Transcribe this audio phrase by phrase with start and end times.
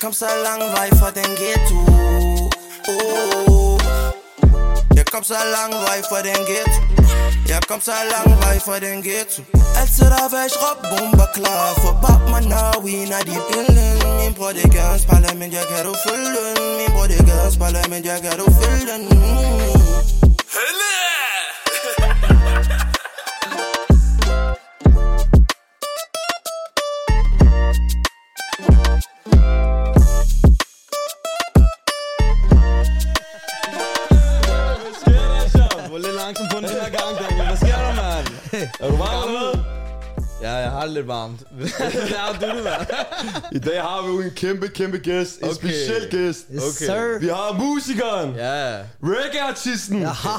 [0.00, 1.78] kom så lang vej fra den ghetto
[2.88, 3.80] oh.
[4.96, 6.80] Jeg kom så lang vej fra den ghetto
[7.48, 9.42] Jeg kom så lang vej fra den ghetto
[9.80, 14.34] Altid der væk råb bomber klar For bab man now we er de billede Min
[14.34, 17.18] bror det gør en spejler men jeg kan du følge den Min bror det
[38.80, 39.62] Er du varm eller hvad?
[40.42, 41.40] Ja, jeg har det lidt varmt.
[41.50, 42.86] Hvad har du det, mand?
[43.56, 45.38] I dag har vi jo en kæmpe, kæmpe gæst.
[45.38, 45.54] En Okay.
[45.54, 46.44] speciel gæst.
[46.50, 46.86] Okay.
[46.86, 47.18] Sir.
[47.20, 48.76] Vi har musikeren, Ja.
[49.02, 50.38] reggae-artisten, Aha.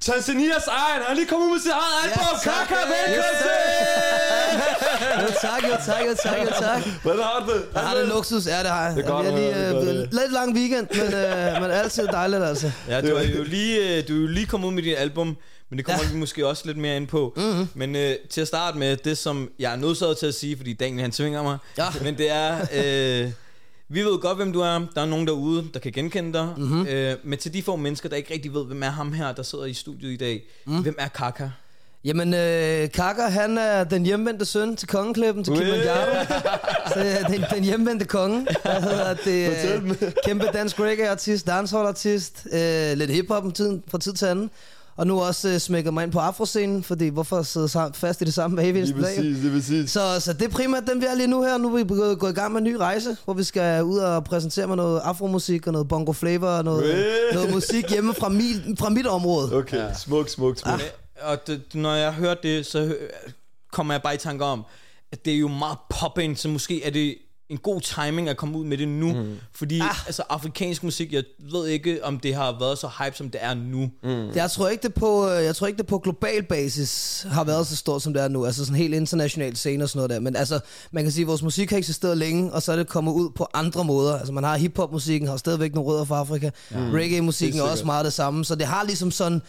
[0.00, 1.02] Tanzanias egen.
[1.02, 2.38] Han er lige kommet ud med sit eget album.
[2.42, 2.50] sir.
[2.50, 5.22] Kaka, velkommen Yes, til!
[5.22, 6.82] Jo tak, jo tak, jo tak, jo tak.
[7.02, 7.62] Hvordan har du det?
[7.74, 8.96] Jeg har det luksus, ja det har jeg.
[8.96, 11.70] Det er godt jeg lige, det er øh, at lidt lang weekend, men, øh, men
[11.70, 12.70] altid dejligt altså.
[12.88, 15.36] Ja, du er jo lige, øh, du er jo lige kommet ud med dit album,
[15.72, 16.12] men det kommer ja.
[16.12, 17.32] vi måske også lidt mere ind på.
[17.36, 17.68] Mm-hmm.
[17.74, 20.72] Men øh, til at starte med det, som jeg er nødsaget til at sige, fordi
[20.72, 21.84] Daniel han tvinger mig, Ja.
[22.02, 22.58] men det er,
[23.24, 23.30] øh,
[23.88, 24.80] vi ved godt, hvem du er.
[24.94, 26.48] Der er nogen derude, der kan genkende dig.
[26.56, 26.86] Mm-hmm.
[26.86, 29.42] Øh, men til de få mennesker, der ikke rigtig ved, hvem er ham her, der
[29.42, 30.42] sidder i studiet i dag.
[30.66, 30.82] Mm.
[30.82, 31.48] Hvem er Kaka?
[32.04, 36.24] Jamen, øh, Kaka, han er den hjemvendte søn til kongeklippen til Kilimanjaro.
[36.94, 38.46] Så øh, den, den hjemvendte konge.
[38.62, 39.48] Hvad hedder det?
[40.02, 42.46] Øh, kæmpe dansk reggae-artist, dancehall-artist.
[42.52, 44.50] Øh, lidt hiphop om tiden, fra tid til anden.
[44.96, 48.24] Og nu også øh, smækket mig ind på afroscenen, fordi hvorfor sidde sam- fast i
[48.24, 49.02] det samme hver eneste dag?
[49.02, 49.90] præcis, lige præcis.
[49.90, 51.58] Så, så det er primært den, vi er lige nu her.
[51.58, 53.98] Nu er vi gået, gået i gang med en ny rejse, hvor vi skal ud
[53.98, 57.34] og præsentere med noget afromusik og noget bongo flavor og noget, Øh.
[57.34, 58.44] noget musik hjemme fra, mi,
[58.78, 59.52] fra mit område.
[59.56, 59.94] Okay, ja.
[59.94, 60.80] smuk, smuk, smuk.
[61.22, 62.96] Og det, når jeg hører det, så
[63.72, 64.64] kommer jeg bare i tanke om,
[65.12, 67.16] at det er jo meget pop så måske er det
[67.52, 69.12] en god timing at komme ud med det nu.
[69.12, 69.36] Mm.
[69.52, 70.06] Fordi ah.
[70.06, 73.54] altså, afrikansk musik, jeg ved ikke, om det har været så hype, som det er
[73.54, 73.90] nu.
[74.02, 74.30] Mm.
[74.34, 77.66] Jeg tror ikke det på øh, jeg tror ikke det på global basis har været
[77.66, 78.46] så stort som det er nu.
[78.46, 80.20] Altså sådan helt international scene og sådan noget der.
[80.20, 82.88] Men altså man kan sige at vores musik har eksisteret længe, og så er det
[82.88, 84.18] kommet ud på andre måder.
[84.18, 86.50] Altså man har hiphop musikken har stadigvæk nogle rødder fra Afrika.
[86.70, 86.76] Ja.
[86.78, 88.44] Reggae musikken er Helt også meget det samme.
[88.44, 89.42] Så det har ligesom sådan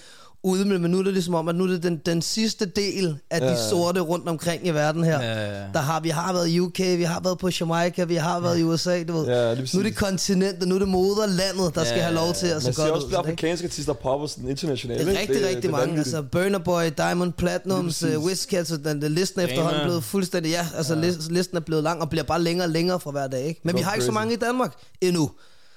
[0.43, 3.17] ude, men nu er det ligesom om, at nu er det den, den sidste del
[3.29, 5.21] af de sorte rundt omkring i verden her.
[5.21, 5.65] Ja, ja, ja.
[5.73, 8.59] Der har, vi har været i UK, vi har været på Jamaica, vi har været
[8.59, 9.25] i USA, du ved.
[9.25, 9.73] Ja, lige præcis.
[9.73, 12.53] nu er det kontinentet, nu er det moderlandet, der skal Ja, have lov til at
[12.53, 13.09] Man se ser godt også ud.
[13.09, 13.41] flere sådan, ikke?
[13.41, 14.99] afrikanske artister popper sådan internationalt.
[15.07, 15.87] Det er rigtig, det, rigtig det er mange.
[15.87, 16.15] vanvittigt.
[16.15, 18.23] Altså Burner Boy, Diamond Platinums, uh.
[18.23, 19.87] Wizkid, så den, den listen er efterhånden Rema.
[19.87, 21.11] blevet fuldstændig, ja, altså ja.
[21.29, 23.61] listen er blevet lang og bliver bare længere og længere fra hver dag, ikke?
[23.63, 24.19] Men Go vi har ikke så crazy.
[24.19, 25.31] mange i Danmark endnu,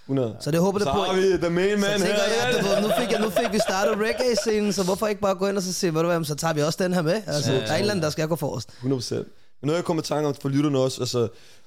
[0.08, 0.36] 100.
[0.40, 0.98] så det håber det Så på.
[1.00, 2.08] har vi the main Så man her.
[2.08, 5.34] jeg, du ved, nu fik, jeg, nu fik vi startet reggae-scenen, så hvorfor ikke bare
[5.34, 7.22] gå ind og så sige, ved du hvad, så tager vi også den her med.
[7.26, 8.68] Altså, der er en eller anden, der skal gå forrest.
[8.70, 9.14] 100%.
[9.60, 11.18] Men noget jeg kommer i tanke om for lytterne også, altså,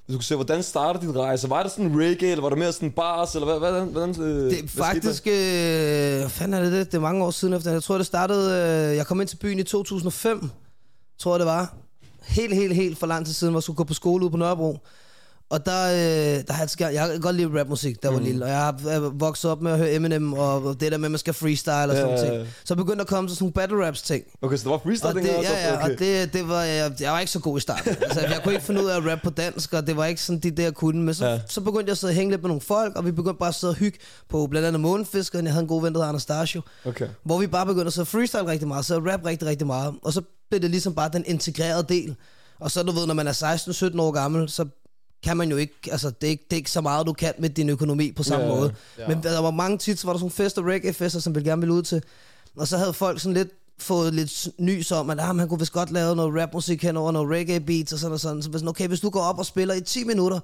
[0.06, 1.50] hvis du kunne se, hvordan startede din rejse?
[1.50, 4.52] Var det sådan reggae, eller var det mere sådan bars, eller hvad, hvordan, hvordan øh,
[4.52, 5.34] Det er faktisk, øh,
[6.20, 6.86] hvad fanden er det det?
[6.92, 7.72] Det er mange år siden efter.
[7.72, 8.52] Jeg tror, det startede,
[8.90, 10.50] øh, jeg kom ind til byen i 2005,
[11.20, 11.74] tror jeg det var.
[12.24, 14.38] Helt, helt, helt for lang tid siden, hvor jeg skulle gå på skole ude på
[14.38, 14.78] Nørrebro.
[15.50, 18.24] Og der, øh, der har jeg, jeg har godt lide rapmusik, der var Mm.
[18.26, 18.46] lille.
[18.46, 21.12] Og jeg har er vokset op med at høre Eminem, og det der med, at
[21.12, 22.38] man skal freestyle og sådan ja.
[22.38, 22.48] ting.
[22.66, 24.24] Så begyndte at komme sådan nogle battle raps ting.
[24.42, 25.94] Okay, så det var freestyle Og det, dengang ja, ja, okay.
[25.94, 27.96] og det, det var, jeg, jeg var ikke så god i starten.
[28.04, 30.22] altså, jeg kunne ikke finde ud af at rappe på dansk, og det var ikke
[30.22, 31.04] sådan de der jeg kunne.
[31.04, 31.40] Men så, Ja.
[31.48, 33.50] så begyndte jeg at sidde og hænge lidt med nogle folk, og vi begyndte bare
[33.50, 34.00] at sidde og hygge
[34.30, 35.46] på blandt andet Månefiskeren.
[35.46, 36.62] Jeg havde en god ven, der hedder Anastasio.
[36.86, 37.08] Okay.
[37.24, 39.94] Hvor vi bare begyndte at og freestyle rigtig meget, så rap rigtig, rigtig meget.
[40.04, 42.16] Og så blev det ligesom bare den integrerede del.
[42.59, 43.32] Og så du ved, når man er
[43.96, 44.66] 16-17 år gammel, så
[45.24, 47.34] kan man jo ikke, altså det er ikke, det er ikke så meget, du kan
[47.40, 48.74] med din økonomi på samme Ja, måde.
[49.07, 51.74] Men der var mange tit, så var der sådan fester, reggae-fester, som vi gerne ville
[51.74, 52.03] ud til.
[52.57, 55.72] Og så havde folk sådan lidt fået lidt nys om, at ah, man kunne vist
[55.72, 58.41] godt lave noget rapmusik henover, noget reggae beats og sådan og sådan.
[58.44, 60.40] Så sådan, okay, hvis du går op og spiller i 10 minutter,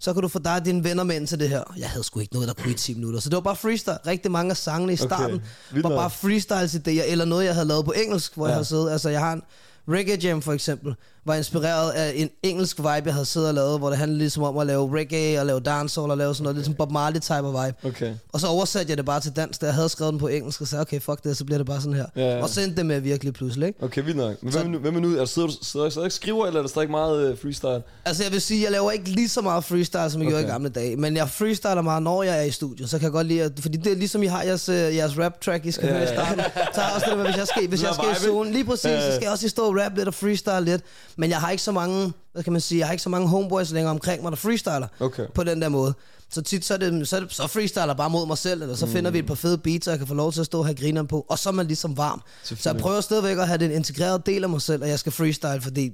[0.00, 1.62] så kan du få dig og dine venner med ind til det her.
[1.78, 3.20] Jeg havde sgu ikke noget, der kunne i 10 minutter.
[3.20, 3.98] Så det var bare freestyle.
[4.06, 7.68] Rigtig mange af sangene i starten vildt var bare freestyles idéer, eller noget, jeg havde
[7.68, 8.48] lavet på engelsk, hvor ja.
[8.48, 8.50] Ja.
[8.50, 8.90] jeg havde siddet.
[8.90, 9.42] Altså, jeg har en
[9.88, 10.94] Reggae Jam for eksempel,
[11.28, 14.42] var inspireret af en engelsk vibe, jeg havde siddet og lavet, hvor det handlede ligesom
[14.42, 17.34] om at lave reggae og lave dancehall og lave sådan noget, ligesom Bob Marley type
[17.34, 17.88] af vibe.
[17.88, 18.14] Okay.
[18.32, 20.60] Og så oversatte jeg det bare til dansk, da jeg havde skrevet den på engelsk,
[20.60, 22.06] og sagde, okay, fuck det, så bliver det bare sådan her.
[22.16, 22.42] Ja, ja.
[22.42, 23.84] Og så endte det med virkelig pludselig, ikke?
[23.84, 24.42] Okay, vildt nok.
[24.42, 25.14] Men Så- hvem, er nu- hvem er nu?
[25.16, 27.82] Er du sidder, sidder, sidder skriver, eller er der stadig meget øh, freestyle?
[28.04, 30.30] Altså jeg vil sige, jeg laver ikke lige så meget freestyle, som jeg okay.
[30.30, 30.52] gjorde i Okay.
[30.52, 30.96] gamle dage.
[30.96, 32.86] Men jeg freestyler meget, når jeg er i studio.
[32.86, 35.18] Så kan jeg godt lide, at, fordi det er ligesom I har jeres, øh, jeres
[35.18, 36.40] rap track, I skal Ja, høre i starten.
[36.74, 38.80] Så har også det med, hvis jeg skal, hvis jeg skal i zone, lige præcis,
[38.82, 40.82] så skal jeg også stå og rap lidt og freestyle lidt.
[41.18, 43.28] Men jeg har ikke så mange, hvad kan man sige, jeg har ikke så mange
[43.28, 45.26] homeboys længere omkring mig, der freestyler Okay.
[45.34, 45.94] på den der måde.
[46.30, 48.62] Så tit så er det, så, er det, så freestyler jeg bare mod mig selv,
[48.62, 48.92] eller så mm.
[48.92, 50.66] finder vi et par fede beats, og jeg kan få lov til at stå og
[50.66, 51.26] have grineren på.
[51.28, 52.22] Og så er man ligesom varm.
[52.42, 55.12] Så jeg prøver stadigvæk at have den integrerede del af mig selv, at jeg skal
[55.12, 55.92] freestyle, fordi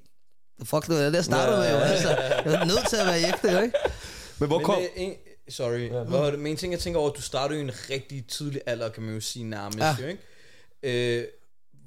[0.65, 1.85] Fuck, det var det, jeg startede Ja, med, jo.
[1.85, 2.09] Altså,
[2.45, 3.79] jeg er nødt til at være ægte, jo, ikke?
[4.39, 4.75] Men hvor men kom...
[4.77, 5.15] det er en,
[5.49, 5.91] sorry.
[5.91, 6.03] Ja.
[6.03, 8.61] Hvor, men en ting, jeg tænker over, at du startede jo i en rigtig tidlig
[8.67, 9.79] alder, kan man jo sige nærmest.
[9.79, 9.87] Ja.
[9.87, 9.97] Ja.
[10.03, 11.19] Jo, ikke?
[11.21, 11.27] Øh,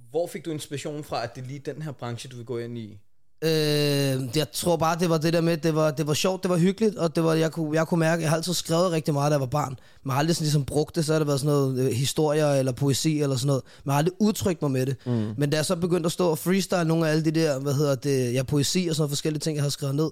[0.09, 2.57] hvor fik du inspiration fra, at det er lige den her branche, du vil gå
[2.57, 2.99] ind i?
[3.41, 6.49] Øh, jeg tror bare, det var det der med, det var, det var sjovt, det
[6.49, 9.13] var hyggeligt, og det var, jeg, kunne, jeg kunne mærke, jeg har altid skrevet rigtig
[9.13, 9.79] meget, da jeg var barn.
[10.03, 12.51] Man har aldrig sådan ligesom brugt det, så har det været sådan noget øh, historier
[12.51, 13.63] eller poesi eller sådan noget.
[13.83, 14.95] Man har aldrig udtrykt mig med det.
[15.05, 15.33] Mm.
[15.37, 17.73] Men da jeg så begyndte at stå og freestyle nogle af alle de der, hvad
[17.73, 20.09] hedder det, ja, poesi og sådan noget forskellige ting, jeg har skrevet ned,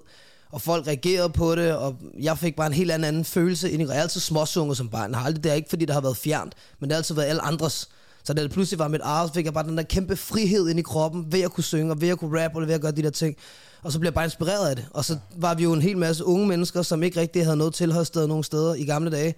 [0.52, 3.82] og folk reagerede på det, og jeg fik bare en helt anden, anden følelse ind
[3.82, 5.10] i Jeg er altid småsunget som barn.
[5.10, 7.14] Jeg har aldrig, det er ikke, fordi det har været fjernt, men det har altid
[7.14, 7.88] været alle andres.
[8.26, 10.78] Så da det pludselig var mit eget, fik jeg bare den der kæmpe frihed ind
[10.78, 12.92] i kroppen, ved at kunne synge, og ved at kunne rappe, og ved at gøre
[12.92, 13.36] de der ting.
[13.82, 14.84] Og så blev jeg bare inspireret af det.
[14.90, 17.74] Og så var vi jo en hel masse unge mennesker, som ikke rigtig havde noget
[17.74, 19.34] tilholdssted nogen steder i gamle dage.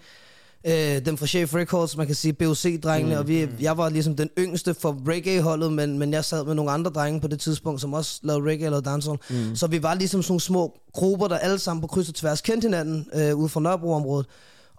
[0.64, 3.20] Øh, dem fra Chef Records, man kan sige BOC-drengene, mm.
[3.20, 6.70] og vi, jeg var ligesom den yngste for reggae-holdet, men, men jeg sad med nogle
[6.70, 9.18] andre drenge på det tidspunkt, som også lavede reggae eller dancehall.
[9.30, 9.56] Mm.
[9.56, 12.40] Så vi var ligesom sådan nogle små grupper, der alle sammen på kryds og tværs
[12.40, 14.26] kendte hinanden øh, ude fra Nørrebro-området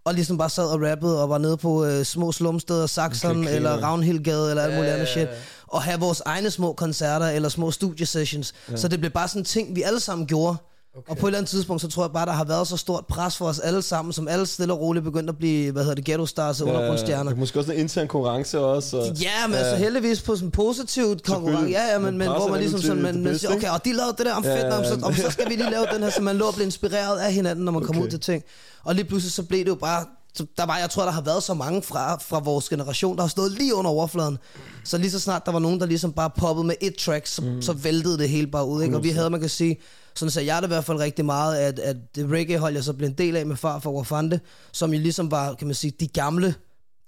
[0.06, 3.72] og ligesom bare sad og rappede og var nede på øh, små slumsteder, Saxon eller.
[3.84, 5.28] Ravnhildgade eller alt muligt andet shit.
[5.68, 8.54] Og have vores egne små koncerter eller små studiesessions.
[8.72, 8.76] Ja.
[8.78, 10.58] Så det blev bare sådan en ting, vi alle sammen gjorde.
[11.00, 11.12] Okay.
[11.12, 13.06] Og på et eller andet tidspunkt, så tror jeg bare, der har været så stort
[13.06, 15.96] pres for os alle sammen, som alle stille og roligt begyndte at blive, hvad hedder
[15.96, 17.36] det, ghetto stars og Ja, undergrundsstjerner.
[17.36, 18.98] Måske også en intern konkurrence også.
[18.98, 21.70] Og, Ja, men altså heldigvis på sådan en positivt konkurrence.
[21.72, 24.16] Ja, ja, men, men hvor man ligesom sådan, man, man siger, okay, og de lavede
[24.18, 25.06] det der om Ja, fedt, ja, om, så, ja.
[25.06, 27.34] om, så skal vi lige lave den her, så man lå og blev inspireret af
[27.34, 28.06] hinanden, når man kom Okay.
[28.06, 28.44] ud til ting.
[28.84, 31.22] Og lige pludselig så blev det jo bare, så der var, jeg tror, der har
[31.22, 34.38] været så mange fra, fra vores generation, der har stået lige under overfladen.
[34.84, 37.42] Så lige så snart der var nogen, der ligesom bare poppede med et track, så,
[37.42, 37.62] mm.
[37.62, 38.84] så væltede det hele bare ud.
[38.84, 38.96] Ikke?
[38.96, 39.78] Og vi havde, man kan sige,
[40.16, 42.94] sådan sagde jeg det i hvert fald rigtig meget, at, at det reggae-hold, jeg så
[42.94, 44.40] blev en del af med far for Wafande,
[44.72, 46.56] som jo ligesom var, kan man sige, de gamle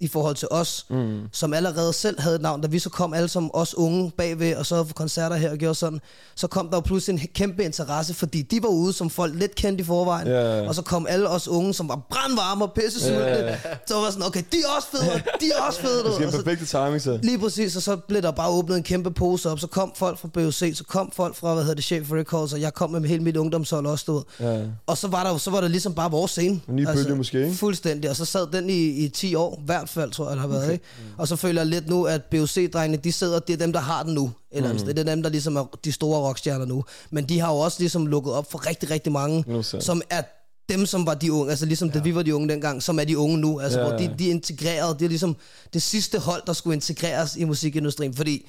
[0.02, 1.20] i forhold til os, mm.
[1.32, 2.60] som allerede selv havde et navn.
[2.60, 5.56] Da vi så kom alle som os unge bagved, og så for koncerter her og
[5.56, 6.00] gjorde sådan,
[6.34, 9.54] så kom der jo pludselig en kæmpe interesse, fordi de var ude, som folk lidt
[9.54, 10.68] kendte i forvejen, ja.
[10.68, 13.56] og så kom alle os unge, som var brandvarme og pisse ja.
[13.86, 16.02] så var sådan, okay, de er også fede, de er også fede.
[16.04, 17.18] Det Og en perfekte timing, så.
[17.22, 19.60] Lige præcis, og så blev der bare åbnet en kæmpe pose op.
[19.60, 22.60] Så kom folk fra BOC, så kom folk fra, hvad hedder det, Chef Records, og
[22.60, 24.48] jeg kom med hele mit ungdomshold også, ved.
[24.48, 24.62] Ja.
[24.86, 26.60] Og så var der så var det ligesom bare vores scene.
[26.68, 27.56] En ny bølge måske, ikke?
[27.56, 30.48] Fuldstændig, og så sad den i, i 10 år, hvert fald, tror jeg, det har
[30.48, 30.72] været, okay.
[30.72, 30.84] ikke?
[31.18, 34.02] Og så føler jeg lidt nu, at BOC-drengene, de sidder, det er dem, der har
[34.02, 34.32] den nu.
[34.50, 34.78] Eller mm.
[34.78, 36.84] det er dem, der ligesom er de store rockstjerner nu.
[37.10, 39.80] Men de har jo også ligesom lukket op for rigtig, rigtig mange, så.
[39.80, 40.22] som er
[40.68, 41.94] dem, som var de unge, altså ligesom ja.
[41.94, 43.98] da vi var de unge dengang, som er de unge nu, altså Ja, ja, hvor
[43.98, 45.36] de, de er integreret, det er ligesom
[45.72, 48.46] det sidste hold, der skulle integreres i musikindustrien, fordi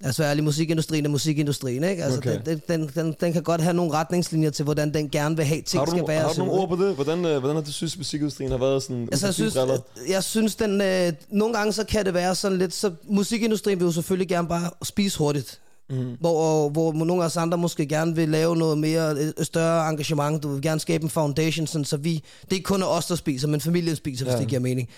[0.00, 2.04] lad os være ærlige, musikindustrien er musikindustrien, ikke?
[2.04, 2.38] Altså, Okay.
[2.46, 5.62] den, den, den, den kan godt have nogle retningslinjer til, hvordan den gerne vil have,
[5.62, 6.20] ting Har du, skal være.
[6.22, 6.94] har du nogle ord på det?
[6.94, 9.08] Hvordan, øh, hvordan har du synes, musikindustrien har været sådan?
[9.12, 9.78] Altså, jeg synes, briller?
[10.08, 13.84] jeg synes den, øh, nogle gange så kan det være sådan lidt, så musikindustrien vil
[13.86, 15.60] jo selvfølgelig gerne bare spise hurtigt.
[15.90, 16.16] Mm.
[16.20, 20.42] Hvor, hvor nogle af os andre måske gerne vil lave noget mere, et større engagement.
[20.42, 23.14] Du vil gerne skabe en foundation, sådan, så vi, det er ikke kun os, der
[23.14, 24.38] spiser, men familien spiser, hvis Ja.
[24.40, 24.88] det giver mening.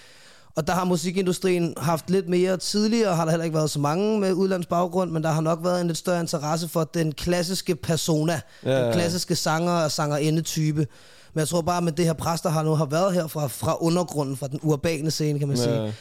[0.56, 4.20] Og der har musikindustrien haft lidt mere tidligere, har der heller ikke været så mange
[4.20, 7.76] med udlands baggrund, men der har nok været en lidt større interesse for den klassiske
[7.76, 8.84] persona, Ja, ja.
[8.84, 10.86] den klassiske sanger og sangerinde-type.
[11.34, 13.46] Men jeg tror bare, med det her pres, der har nu har været her fra,
[13.46, 15.62] fra undergrunden, fra den urbane scene, kan man Ja.
[15.62, 15.94] sige,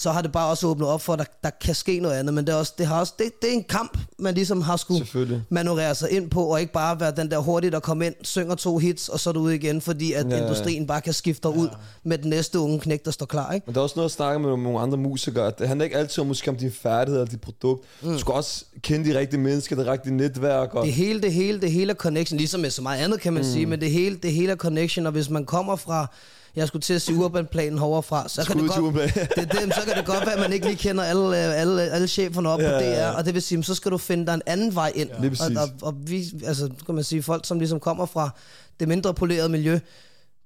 [0.00, 2.34] så har det bare også åbnet op for, at der, der kan ske noget andet.
[2.34, 4.76] Men det er, også, det, har også, det, det er en kamp, man ligesom har
[4.76, 8.14] skulle manøvrere sig ind på, og ikke bare være den der hurtigt, der kommer ind,
[8.22, 10.42] synger to hits, og så er du ude igen, fordi at Ja, ja, ja.
[10.42, 11.68] industrien bare kan skifte dig ud
[12.04, 13.52] med den næste unge knæk, der står klar.
[13.52, 13.64] Ikke?
[13.66, 15.46] Men der er også noget at snakke med nogle andre musikere.
[15.46, 17.84] at Det handler ikke altid om musik om din færdighed eller dit produkt.
[18.02, 18.12] Mm.
[18.12, 20.74] Du skal også kende de rigtige mennesker, det rigtige netværk.
[20.74, 23.32] Og, Det hele, det hele, det hele er connection, ligesom med så meget andet, kan
[23.32, 23.48] man mm.
[23.48, 26.06] sige, men det hele, det hele er connection, og hvis man kommer fra,
[26.56, 28.94] jeg skulle til at sige urbanplanen heroverfra, så kan, det godt,
[29.36, 31.82] det, det, så kan det godt være, at man ikke lige kender alle, øh, alle,
[31.82, 33.10] alle cheferne op Ja, på ja, DR, ja.
[33.10, 35.10] og det vil sige, så skal du finde dig en anden vej ind.
[35.10, 35.40] Præcis.
[35.40, 38.30] og, og, og, vi, altså, kan man sige, folk, som ligesom kommer fra
[38.80, 39.78] det mindre polerede miljø,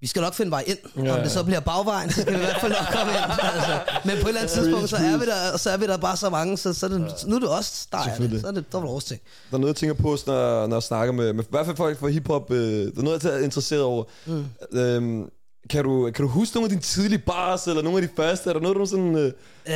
[0.01, 0.79] vi skal nok finde vej ind.
[0.97, 3.13] Ja, Ja, Om det så bliver bagvejen, så kan vi i hvert fald nok komme
[3.13, 3.21] ind.
[3.55, 3.79] Altså.
[4.05, 6.17] Men på et eller andet tidspunkt, så er vi der, så er vi der bare
[6.17, 8.41] så mange, så, så er det, nu er det også der er det.
[8.41, 9.21] Så er det, der er det vores ting.
[9.51, 11.77] Der er noget, jeg tænker på, når, når jeg snakker med, med i hvert fald
[11.77, 12.51] folk fra hiphop.
[12.51, 14.05] Øh, der er noget, jeg er interesseret over.
[14.27, 14.45] Mm.
[14.73, 15.29] Øhm,
[15.71, 18.51] kan, du, kan du huske nogle af dine tidlige bars, eller nogle af de første?
[18.51, 19.17] Er der noget, du sådan...
[19.17, 19.33] Øh,
[19.67, 19.73] Øh,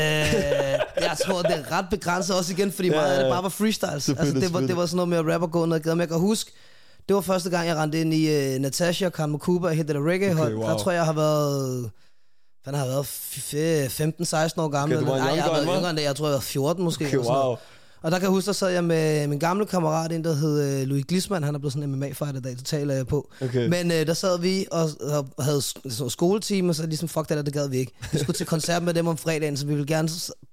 [1.00, 3.48] jeg tror, det er ret begrænset også igen, fordi Ja, meget af det bare var
[3.48, 4.08] freestyles.
[4.08, 5.96] Altså, det, var, det var sådan noget med at og gå ned ad gaden.
[5.96, 6.52] Men jeg kan huske,
[7.08, 10.06] det var første gang, jeg rendte ind i uh, Natasha og Karl Makuba og der
[10.10, 10.32] reggae.
[10.32, 10.62] Okay, wow.
[10.68, 11.90] Der tror jeg, har været...
[12.64, 13.04] Hvad har været?
[13.04, 14.96] F- 15-16 år gammel.
[14.98, 16.04] Okay, du var Nej, jeg har været yngre end det.
[16.04, 17.06] Jeg tror, jeg var 14 måske.
[17.06, 17.56] Okay, wow.
[18.02, 20.80] Og der kan jeg huske, der sad jeg med min gamle kammerat, en der hed
[20.80, 23.30] øh, Louis Glisman, han er blevet sådan en MMA-fighter i dag, det taler jeg på.
[23.42, 23.68] Okay.
[23.68, 24.90] Men øh, der sad vi og,
[25.36, 27.92] og havde sk- så skoletime, og så ligesom, fuck det der, det gad vi ikke.
[28.12, 30.08] Vi skulle til koncert med dem om fredagen, så vi ville gerne,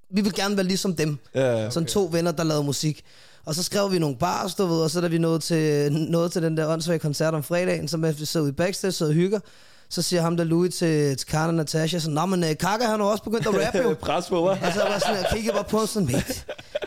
[0.10, 1.18] vi ville gerne være ligesom dem.
[1.36, 3.02] ja, Sådan to venner, der lavede musik.
[3.46, 6.30] Og så skrev vi nogle bars, du ved, og så da vi nåede til, nåede
[6.30, 9.14] til den der åndssvage koncert om fredagen, så vi sad ude i backstage, så og
[9.14, 9.40] hygger,
[9.90, 12.86] så siger ham der Louis til, til Karl og Natasha, så, Nå, men uh, Kaka
[12.86, 13.96] han har også begyndt at rappe jo.
[14.02, 14.66] Pres på, hva'?
[14.68, 16.34] Og så var jeg sådan, jeg kiggede bare på sådan, mate,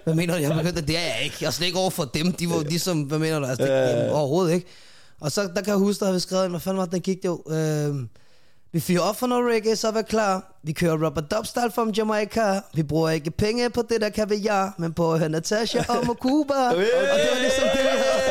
[0.04, 1.36] hvad mener du, jeg har begyndt at, det er jeg ikke.
[1.40, 3.70] Jeg er slet ikke over for dem, de var ligesom, hvad mener du, altså, det,
[3.70, 4.12] Ja, ja, ja.
[4.12, 4.66] overhovedet ikke.
[5.20, 7.00] Og så, der kan jeg huske, der har vi skrevet hvad fanden var det, den
[7.00, 7.94] gik det jo, øh,
[8.72, 10.58] vi fyrer op for noget reggae, så vær klar.
[10.64, 12.60] Vi kører rubber dubstyle fra Jamaica.
[12.74, 16.54] Vi bruger ikke penge på det, der kan vi ja, men på Natasha og Mokuba.
[16.70, 16.88] og det
[17.34, 18.27] var ligesom det, vi havde.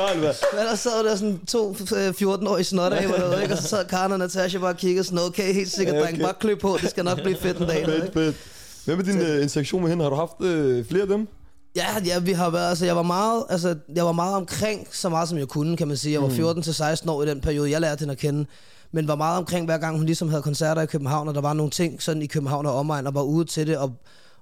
[0.00, 0.56] Iskold, hva'?
[0.56, 3.54] Men der sad der sådan to øh, 14-årige snotter af, noget, ikke?
[3.54, 6.14] og så sad Karen og Natasha bare og kiggede sådan, okay, helt sikkert, Ja, dreng,
[6.14, 6.24] okay.
[6.24, 7.84] bare klø på, det skal nok blive fedt en dag.
[7.84, 8.36] Fedt, fedt.
[8.84, 10.02] Hvem er din uh, interaktion med hende?
[10.04, 11.28] Har du haft uh, flere af dem?
[11.76, 15.08] Ja, ja, vi har været, altså jeg var meget, altså jeg var meget omkring, så
[15.08, 16.12] meget som jeg kunne, kan man sige.
[16.12, 18.46] Jeg var 14 til 16 år i den periode, jeg lærte hende at kende.
[18.92, 21.52] Men var meget omkring, hver gang hun ligesom havde koncerter i København, og der var
[21.52, 23.92] nogle ting sådan i København og omegn, og var ude til det, og,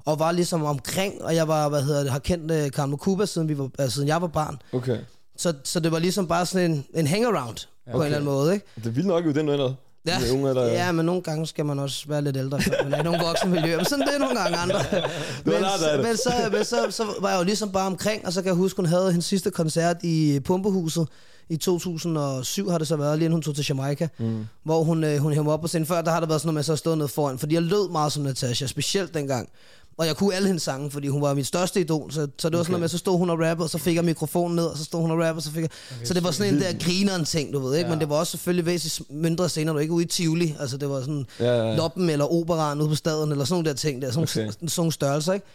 [0.05, 3.27] og var ligesom omkring, og jeg var, hvad hedder det, har kendt uh, Karen Mokuba,
[3.27, 4.59] siden, vi var, altså, siden jeg var barn.
[4.73, 4.99] Okay.
[5.39, 8.31] Så, så det var ligesom bare sådan en, en hangaround, ja, på en eller anden
[8.31, 8.67] måde, ikke?
[8.75, 9.75] Det er vildt nok jo den ender.
[10.07, 10.67] Ja, Med unge, eller...
[10.67, 13.25] ja, men nogle gange skal man også være lidt ældre, før man er i nogle
[13.25, 13.77] voksne miljøer.
[13.77, 14.79] Men sådan det er nogle gange andre.
[15.45, 15.55] men,
[16.03, 18.57] men, så, men så, så var jeg jo ligesom bare omkring, og så kan jeg
[18.57, 21.09] huske, hun havde hendes sidste koncert i Pumpehuset
[21.49, 24.47] i 2007 har det så været, lige inden hun tog til Jamaica, mm.
[24.65, 25.87] hvor hun, øh, hun hævde mig op på scenen.
[25.87, 27.63] Før der har der været sådan noget med, at så stået ned foran, fordi jeg
[27.63, 29.49] lød meget som Natasha, specielt dengang.
[29.99, 32.13] Og jeg kunne alle hendes sange, fordi hun var mit største idol.
[32.13, 33.97] Så, så det var sådan noget med, så stod hun og rappede, og så fik
[33.97, 35.71] jeg mikrofonen ned, og så stod hun og rappede, og så fik jeg...
[35.97, 37.87] Okay, så det var sådan en der grineren ting, du ved, ikke?
[37.87, 37.95] Ja.
[37.95, 40.57] Men det var også selvfølgelig væsentligt mindre scener, du var ikke ude i Tivoli.
[40.61, 41.77] Altså det var sådan Ja, ja, ja.
[41.77, 44.41] Loppen eller Operaen ude på staden, eller sådan nogle der ting der, sådan, Okay.
[44.43, 44.53] okay.
[44.53, 45.47] sådan nogle størrelser, ikke?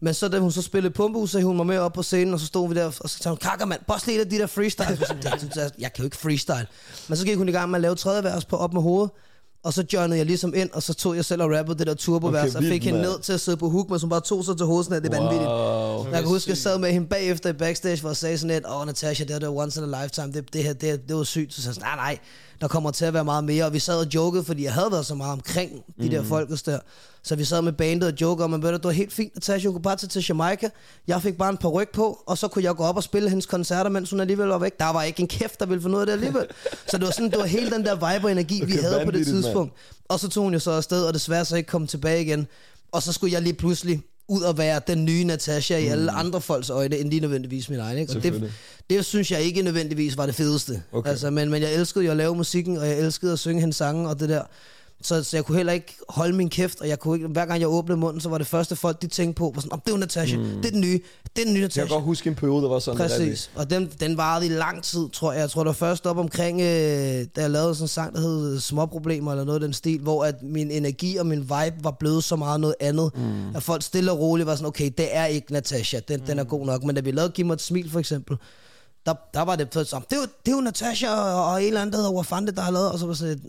[0.00, 2.40] Men så da hun så spillede Pumpehus, så hun mig med op på scenen, og
[2.40, 4.46] så stod vi der, og så sagde hun, kakker mand, boss lidt af de der
[4.46, 4.86] freestyle.
[4.88, 6.66] Jeg, sådan, jeg, jeg, jeg kan jo ikke freestyle.
[7.08, 9.10] Men så gik hun i gang med at lave tredje vers på op med hovedet,
[9.66, 11.94] og så joinede jeg ligesom ind, og så tog jeg selv og rappede det der
[11.94, 14.44] turbo-vers, Okay, og fik hende ned til at sidde på hook, men som bare tog
[14.44, 15.50] sig til hovedet, sådan, at det er vanvittigt.
[15.50, 16.04] Wow.
[16.12, 18.66] Jeg kan huske, jeg sad med hende bagefter i backstage, hvor jeg sagde sådan lidt,
[18.66, 21.22] åh, oh, Natasha, det var once in a lifetime, det, det her, det, det var
[21.22, 21.54] sygt.
[21.54, 22.18] Så sagde jeg sådan, nej, nej,
[22.60, 23.64] der kommer til at være meget mere.
[23.64, 26.10] Og vi sad og jokede, fordi jeg havde været så meget omkring de Mm.
[26.10, 26.78] der folkes der.
[27.22, 29.32] Så vi sad med bandet og jokede om, at det var helt fint,
[29.82, 30.70] bare tage til Jamaica.
[31.06, 33.28] Jeg fik bare en par ryg på, og så kunne jeg gå op og spille
[33.28, 34.78] hendes koncerter, mens hun alligevel var væk.
[34.78, 36.46] Der var ikke en kæft, der ville finde ud af det alligevel.
[36.90, 39.10] Så det var sådan, det var hele den der vibe og energi, vi havde på
[39.10, 39.72] det tidspunkt.
[40.08, 42.46] Og så tog hun jo så afsted, og desværre så ikke kom tilbage igen.
[42.92, 46.40] Og så skulle jeg lige pludselig ud og være den nye Natasha i alle andre
[46.40, 47.98] folks øjne, end lige nødvendigvis min egen.
[47.98, 48.12] Ikke?
[48.16, 48.52] Og det,
[48.90, 50.82] det synes jeg ikke nødvendigvis var det fedeste.
[50.92, 51.10] Okay.
[51.10, 53.76] Altså, men, men jeg elskede jo at lave musikken, og jeg elskede at synge hendes
[53.76, 54.42] sange og det der.
[55.02, 57.60] Så, så jeg kunne heller ikke holde min kæft, og jeg kunne ikke, hver gang
[57.60, 59.92] jeg åbnede munden, så var det første folk, de tænkte på, var sådan, oh, det
[59.92, 60.44] er Natasha, mm.
[60.44, 61.00] det er den nye,
[61.36, 61.94] det er den nye Jeg kan Natasha.
[61.94, 62.98] godt huske en periode, der var sådan.
[62.98, 65.40] Præcis, og den, den varede i lang tid, tror jeg.
[65.40, 68.20] Jeg tror, det var først op omkring, øh, da jeg lavede sådan en sang, der
[68.20, 71.96] hed Småproblemer, eller noget af den stil, hvor at min energi og min vibe var
[72.00, 73.10] blevet så meget noget andet.
[73.16, 73.56] Mm.
[73.56, 76.26] At folk stille og roligt var sådan, okay, det er ikke Natasha, den, mm.
[76.26, 76.84] den er god nok.
[76.84, 78.36] Men da vi lavede Giv mig et smil, for eksempel,
[79.06, 81.66] der, der var det sådan, det er, jo, det er jo Natasha og, og en
[81.66, 83.40] eller anden, der hedder Wafande, der har lavet, og så var sådan,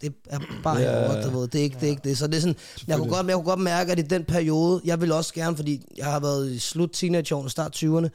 [0.00, 1.16] det er bare Ja, ja.
[1.16, 1.48] ikke, du ved.
[1.48, 2.18] Det er ikke, det er ikke det.
[2.18, 4.80] Så det er sådan, jeg kunne, godt, jeg kunne godt mærke, at i den periode,
[4.84, 8.08] jeg vil også gerne, fordi jeg har været i slut teenageårene, start 20'erne,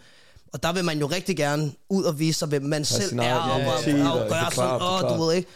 [0.53, 3.19] og der vil man jo rigtig gerne ud og vise sig, hvem man selv sin
[3.19, 5.49] er, og, og, identitet, og, og og gøre sådan, åh, du ved ikke.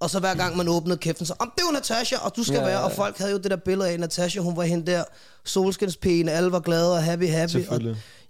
[0.00, 2.44] Og så hver gang man åbnede kæften, så, om det er jo Natasha, og du
[2.44, 2.96] skal Ja, ja, være, ja, og ja.
[2.96, 5.04] folk havde jo det der billede af Natasha, hun var hende der
[5.44, 7.66] solskinspigen, alle var glade og happy, happy.
[7.68, 7.80] Og,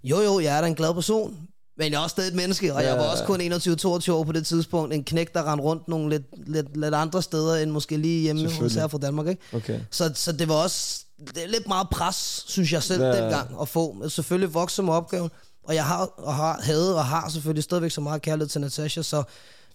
[0.03, 1.37] jo, jo, jeg er da en glad person,
[1.77, 4.23] men jeg er også stadig et menneske, og Ja, jeg var også kun 21-22 år
[4.23, 4.93] på det tidspunkt.
[4.93, 8.51] En knæk, der rendte rundt nogle lidt, lidt, lidt andre steder, end måske lige hjemme
[8.51, 9.41] hos her fra Danmark, ikke?
[9.53, 9.79] Okay.
[9.91, 10.99] Så, så det var også
[11.35, 13.21] det er lidt meget pres, synes jeg selv, Ja.
[13.23, 14.09] dengang at få.
[14.09, 15.29] Selvfølgelig vokse med opgaven,
[15.63, 19.01] og jeg har, og har, havde og har selvfølgelig stadigvæk så meget kærlighed til Natasha,
[19.01, 19.23] så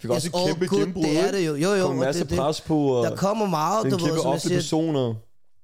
[0.00, 1.54] Fik også Yes, et kæmpe gennembrud, det er det jo.
[1.54, 3.96] Jo, jo, Kom en masse det- det- pres på, og der kommer meget, det er
[3.98, 5.14] du en ved, kæmpe jeg offentlig siger, personer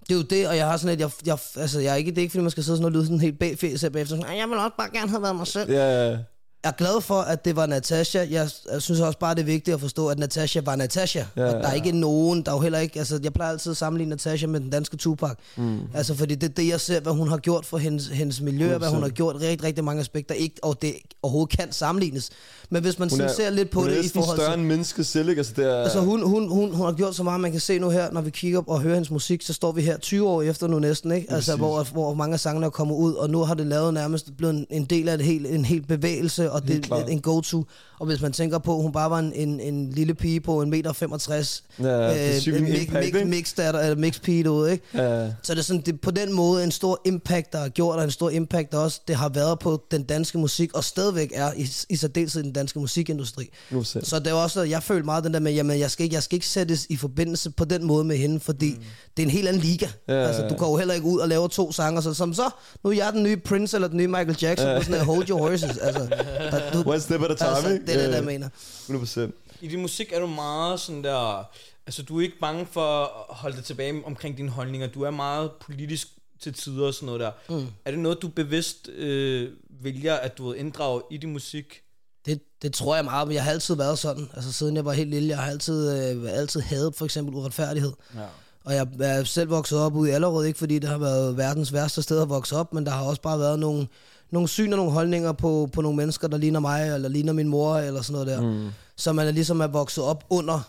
[0.08, 2.10] det er jo det, og jeg har sådan et, jeg, jeg, altså, jeg er ikke,
[2.10, 4.16] det er ikke, fordi man skal sidde sådan og lyde sådan helt bagfæs af bagefter,
[4.16, 5.70] sådan, jeg vil også bare gerne have været mig selv.
[5.70, 6.18] Ja, ja.
[6.66, 8.18] Jeg er glad for, at det var Natasha.
[8.18, 11.24] Jeg, jeg synes også bare, det er vigtigt at forstå, at Natasha var Natasha.
[11.36, 11.74] Ja, og der er ja.
[11.74, 12.98] ikke nogen, der er jo heller ikke...
[12.98, 15.30] Altså, jeg plejer altid at sammenligne Natasha med den danske Tupac.
[15.56, 15.78] Mm.
[15.94, 18.72] Altså, fordi det er det, jeg ser, hvad hun har gjort for hendes, hendes miljø,
[18.72, 22.30] og hvad hun har gjort rigtig, rigtig mange aspekter, ikke, og det overhovedet kan sammenlignes.
[22.70, 24.60] Men hvis man sådan ser lidt på er det i forhold større til...
[24.60, 25.40] end mennesket selv, ikke?
[25.40, 25.82] Altså, det er...
[25.82, 28.20] Altså hun, hun, hun, hun har gjort så meget, man kan se nu her, når
[28.20, 30.78] vi kigger op og hører hendes musik, så står vi her 20 år efter nu
[30.78, 31.32] næsten, ikke?
[31.32, 31.60] Altså Præcis.
[31.60, 34.54] hvor, hvor mange af sangene er kommet ud, og nu har det lavet nærmest blevet
[34.54, 37.64] en, en del af et helt, en helt bevægelse, og det er en go-to.
[37.98, 40.62] Og hvis man tænker på, at hun bare var en, en, en lille pige på
[40.62, 43.24] en meter 65, Ja, impact, mix, ikke?
[43.24, 44.84] mix, datter, eller mix pige derude, ikke?
[44.94, 45.28] Ja.
[45.42, 48.04] Så det er sådan, det på den måde en stor impact, der har gjort, og
[48.04, 51.52] en stor impact der også, det har været på den danske musik, og stadigvæk er
[51.56, 53.48] i, i særdeleshed den danske musikindustri.
[53.84, 54.04] Selv.
[54.04, 56.22] Så det er også, jeg føler meget den der med, jamen jeg skal ikke, jeg
[56.22, 58.84] skal ikke sættes i forbindelse på den måde med hende, fordi mm.
[59.16, 59.86] det er en helt anden liga.
[60.08, 62.50] Ja, altså, du går jo heller ikke ud og laver to sanger, så som så,
[62.84, 64.82] nu er jeg den nye Prince eller den nye Michael Jackson, ja.
[64.82, 65.76] sådan her, hold your horses.
[65.78, 66.08] Altså,
[66.50, 67.86] der, du, One step at a time, altså, ikke?
[67.86, 68.48] det er det, jeg mener.
[68.48, 69.20] 100%.
[69.60, 71.48] I din musik er du meget sådan der...
[71.86, 74.86] Altså, du er ikke bange for at holde dig tilbage omkring dine holdninger.
[74.86, 76.08] Du er meget politisk
[76.40, 77.30] til tider og sådan noget der.
[77.48, 77.66] Mm.
[77.84, 79.50] Er det noget, du bevidst øh,
[79.82, 81.82] vælger, at du vil inddrage i din musik?
[82.26, 84.30] Det, det tror jeg meget, men jeg har altid været sådan.
[84.34, 87.92] Altså siden jeg var helt lille, jeg har altid, øh, altid hadet for eksempel uretfærdighed.
[88.14, 88.20] Ja.
[88.64, 91.72] Og jeg er selv vokset op ude i Allerød, ikke fordi det har været verdens
[91.72, 93.86] værste sted at vokse op, men der har også bare været nogle,
[94.30, 97.48] nogle syn og nogle holdninger på, på nogle mennesker, der ligner mig, eller ligner min
[97.48, 98.40] mor, eller sådan noget der.
[98.40, 98.68] Mm.
[98.96, 100.60] Så man er ligesom er vokset op under.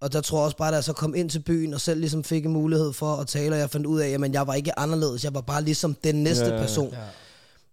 [0.00, 2.00] Og der tror jeg også bare, da jeg så kom ind til byen, og selv
[2.00, 4.54] ligesom fik en mulighed for at tale, og jeg fandt ud af, at jeg var
[4.54, 6.60] ikke anderledes, jeg var bare ligesom den næste ja.
[6.60, 6.94] person.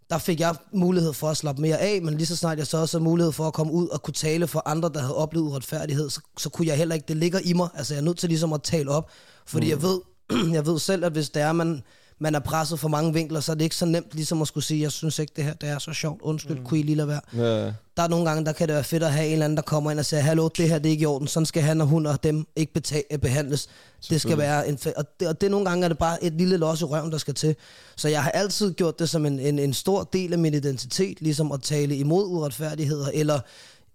[0.09, 2.77] Der fik jeg mulighed for at slappe mere af, men lige så snart jeg så
[2.77, 5.45] også havde mulighed for at komme ud og kunne tale for andre, der havde oplevet
[5.45, 7.67] uretfærdighed, så, så kunne jeg heller ikke, det ligger i mig.
[7.75, 9.09] Altså jeg er nødt til ligesom at tale op,
[9.45, 9.69] fordi mm.
[9.69, 9.99] jeg, ved,
[10.57, 11.81] jeg ved selv, at hvis det er, man,
[12.23, 14.63] man er presset for mange vinkler, så er det ikke så nemt ligesom at skulle
[14.63, 16.65] sige, jeg synes ikke, det her det er så sjovt, undskyld, mm.
[16.65, 17.21] kunne I lige lade være?
[17.37, 17.71] Ja.
[17.97, 19.63] Der er nogle gange, der kan det være fedt at have en eller anden, der
[19.63, 21.81] kommer ind og siger, hallo, det her det er ikke i orden, sådan skal han
[21.81, 23.67] og hun og dem ikke beta- behandles.
[24.09, 26.57] Det skal være en og, det, og det nogle gange er det bare et lille
[26.57, 27.55] los i røven, der skal til.
[27.95, 31.21] Så jeg har altid gjort det som en, en, en stor del af min identitet,
[31.21, 33.39] ligesom at tale imod uretfærdigheder, eller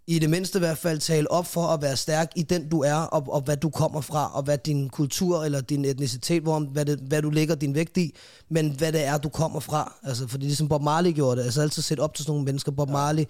[0.09, 2.81] i det mindste i hvert fald tale op for at være stærk i den du
[2.81, 6.61] er, og, og hvad du kommer fra, og hvad din kultur eller din etnicitet, hvor,
[6.61, 8.15] hvad, det, hvad du lægger din vægt i,
[8.51, 9.95] men hvad det er, du kommer fra.
[10.03, 12.73] Altså, fordi ligesom Bob Marley gjorde det, altså altid set op til sådan nogle mennesker.
[12.73, 13.25] Bob Marley,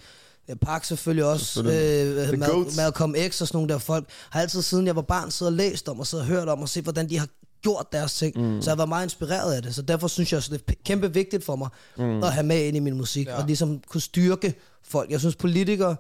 [0.49, 2.33] øh, Park selvfølgelig også, Selvfølgelig.
[2.33, 2.77] Øh, Mal-.
[2.77, 5.57] Malcolm X og sådan nogle der folk, har altid siden jeg var barn siddet og
[5.57, 7.29] læst om, og siddet og hørt om, og set hvordan de har
[7.63, 8.55] gjort deres ting.
[8.55, 8.63] Mm.
[8.63, 9.75] Så jeg var meget inspireret af det.
[9.75, 11.69] Så derfor synes jeg også, det er kæmpe vigtigt for mig
[11.99, 12.23] mm.
[12.23, 13.37] at have med ind i min musik, ja.
[13.41, 14.55] og ligesom kunne styrke
[14.85, 15.11] folk.
[15.11, 15.97] Jeg synes, politikere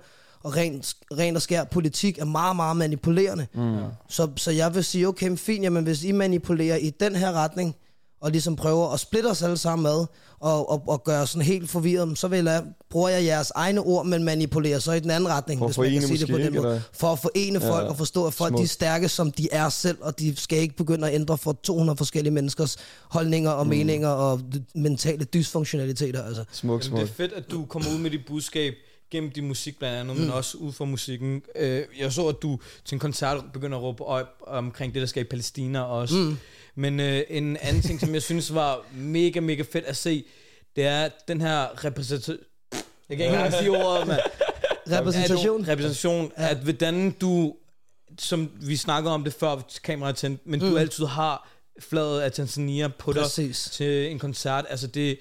[0.49, 3.47] og rent, rent og skær politik er meget, meget manipulerende.
[3.55, 3.77] Mm.
[4.09, 7.33] Så, så jeg vil sige, okay, men fint, jamen, hvis I manipulerer i den her
[7.33, 7.75] retning,
[8.21, 10.07] og ligesom prøver at splitte os alle sammen med,
[10.41, 14.07] og, og, og gøre sådan helt forvirret, så vil jeg, bruger jeg jeres egne ord,
[14.07, 16.55] men manipulerer så i den anden retning, For hvis man kan sige det på den
[16.55, 16.67] måde.
[16.67, 16.81] eller?
[16.93, 19.69] For at forene Ja, folk og forstå, at folk de er stærke, som de er
[19.69, 22.77] selv, og de skal ikke begynde at ændre for 200 forskellige menneskers
[23.11, 23.71] holdninger og mm.
[23.71, 24.41] meninger og
[24.75, 26.25] mentale dysfunktionaliteter.
[26.25, 26.45] Altså.
[26.53, 27.01] Smuk, Jamen, det smuk.
[27.01, 28.75] er fedt, at du kommer ud med dit budskab
[29.11, 30.23] gennem din musik blandt andet, mm.
[30.23, 31.43] men også ud fra musikken.
[31.57, 35.07] Øh, jeg så, at du til en koncert begynder at råbe op omkring det, der
[35.07, 36.15] skal i Palæstina også.
[36.15, 36.37] Mm.
[36.75, 40.25] Men øh, en anden ting, som jeg synes var mega, mega fedt at se,
[40.77, 42.39] det er den her repræsentation...
[43.09, 44.21] Jeg kan ikke engang sige ordet, mand.
[44.99, 45.69] Repræsentation.
[45.69, 46.49] Repræsentation, ja.
[46.51, 47.55] at hvordan du,
[48.19, 50.71] som vi snakkede om det før kameraet er tændt, men mm.
[50.71, 51.49] du altid har
[51.81, 53.63] flaget af Tanzania på Præcis.
[53.65, 54.67] dig til en koncert.
[54.69, 55.19] Altså det,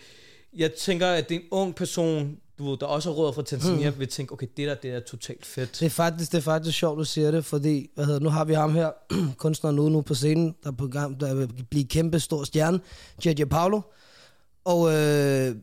[0.58, 3.42] jeg tænker, at det er en ung person, du ved, der også er rødder fra
[3.42, 4.00] Tanzania, mm.
[4.00, 5.78] vil tænke, okay, det der, det er totalt fedt.
[5.80, 8.46] Det er faktisk, det er faktisk sjovt, du siger det, fordi hvad hedder, nu har
[8.46, 8.92] vi ham her,
[9.38, 12.80] kunstneren nu, nu på scenen, der er på gang, der vil blive kæmpe stor stjerne,
[13.26, 13.44] J.J.
[13.44, 13.82] Paolo.
[14.66, 15.56] Og øh,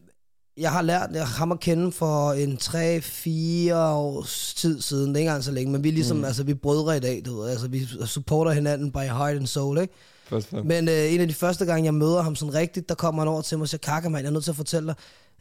[0.56, 5.18] jeg har lært jeg, ham at kende for en 3-4 års tid siden, det er
[5.18, 6.24] ikke engang så længe, men vi er ligesom, mm.
[6.24, 9.46] altså vi er brødre i dag, du ved, altså vi supporter hinanden by heart and
[9.46, 9.94] soul, ikke?
[10.24, 10.52] Først.
[10.52, 13.28] Men øh, en af de første gange, jeg møder ham sådan rigtigt, der kommer han
[13.28, 14.94] over til mig og siger, Kaka, mand, jeg er nødt til at fortælle dig,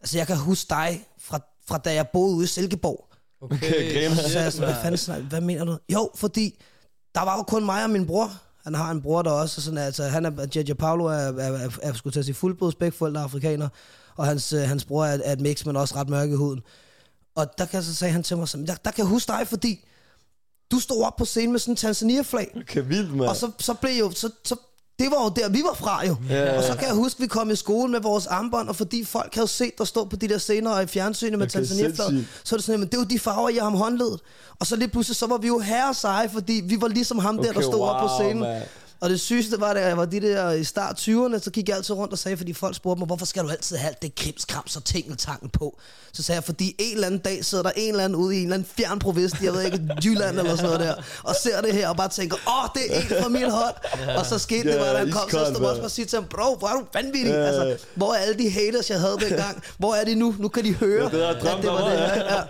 [0.03, 3.09] altså jeg kan huske dig fra, fra da jeg boede ude i Silkeborg.
[3.41, 4.15] Okay, griner.
[4.15, 5.77] Så sagde jeg sådan, hvad fanden snakker, hvad mener du?
[5.93, 6.61] Jo, fordi
[7.15, 8.31] der var jo kun mig og min bror.
[8.63, 10.73] Han har en bror der også, og sådan, altså, han er, J.J.
[10.73, 13.69] Paolo er, er, er, er skulle til at sige fuldblods begge er afrikaner,
[14.15, 16.61] og hans, øh, hans bror er, er et mix, men også ret mørk i huden.
[17.35, 19.47] Og der kan så sagde han til mig sådan, der, der kan jeg huske dig,
[19.47, 19.85] fordi
[20.71, 23.29] du stod op på scenen med sådan en Tanzania-flag, Okay, vildt, mand.
[23.29, 24.55] og så, så blev jo, så, så
[24.99, 26.15] det var jo der, vi var fra jo.
[26.29, 26.57] Ja.
[26.57, 29.35] Og så kan jeg huske, vi kom i skole med vores armbånd, og fordi folk
[29.35, 31.97] havde set der stå på de der scener og i fjernsynet med Okay, sindssygt.
[32.43, 34.19] så er det sådan, men det er jo de farver, jeg har ham håndledet.
[34.59, 37.37] Og så lige pludselig, så var vi jo herre seje, fordi vi var ligesom ham
[37.37, 38.39] der, der Okay, stod op på wow, scenen.
[38.39, 38.63] mand.
[39.03, 41.77] Og det sygeste var, da jeg var de der i start 20'erne, så gik jeg
[41.77, 44.15] altid rundt og sagde, fordi folk spurgte mig, hvorfor skal du altid have alt det
[44.15, 45.79] krimskrams og tingeltangen på?
[46.13, 48.37] Så sagde jeg, fordi en eller anden dag sidder der en eller anden ude i
[48.37, 51.61] en eller anden fjern provist, jeg ved ikke, Jylland eller sådan noget der, og ser
[51.61, 53.75] det her og bare tænker, åh, det er en fra mit hold.
[54.17, 56.17] Og så skete det, Ja, bare, da han kom, så stod også bare sige til
[56.17, 57.31] ham, bro, hvor er du vanvittig?
[57.33, 57.45] Ja.
[57.45, 59.63] Altså, hvor er alle de haters, jeg havde dengang?
[59.77, 60.35] Hvor er de nu?
[60.39, 62.41] Nu kan de høre, Ja, det at det var det ja.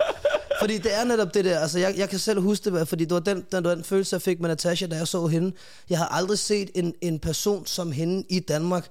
[0.64, 3.14] Fordi det er netop det der, altså jeg, jeg kan selv huske det, fordi det
[3.14, 5.52] var den, den, den følelse, jeg fik med Natasha, da jeg så hende.
[5.90, 8.86] Jeg har aldrig set en, en person som hende i Danmark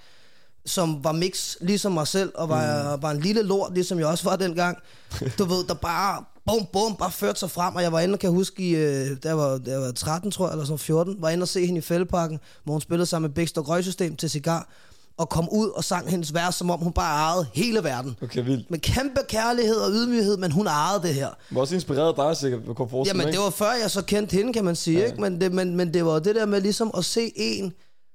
[0.65, 3.01] som var mix, ligesom mig selv, og var, mm.
[3.01, 4.77] var en lille lort, ligesom jeg også var dengang.
[5.39, 8.29] Du ved, der bare, bum, bum, bare førte sig frem, og jeg var inde, kan
[8.29, 11.29] jeg huske, i, øh, der var, der var 13, tror jeg, eller sådan 14, var
[11.29, 14.29] inde og se hende i Fældeparken, hvor hun spillede sammen med Bækst og Røgsystem til
[14.29, 14.69] Cigar,
[15.17, 18.17] og kom ud og sang hendes vers, som om hun bare ejede hele verden.
[18.21, 18.71] Okay, vildt.
[18.71, 21.27] Med kæmpe kærlighed og ydmyghed, men hun ejede det her.
[21.27, 23.43] Det var også inspireret dig, sikkert, kunne forestille Jamen, mig, det ikke?
[23.43, 25.05] var før jeg så kendte hende, kan man sige, ja.
[25.05, 25.21] ikke?
[25.21, 27.73] Men, det, men, men det var det der med ligesom at se en,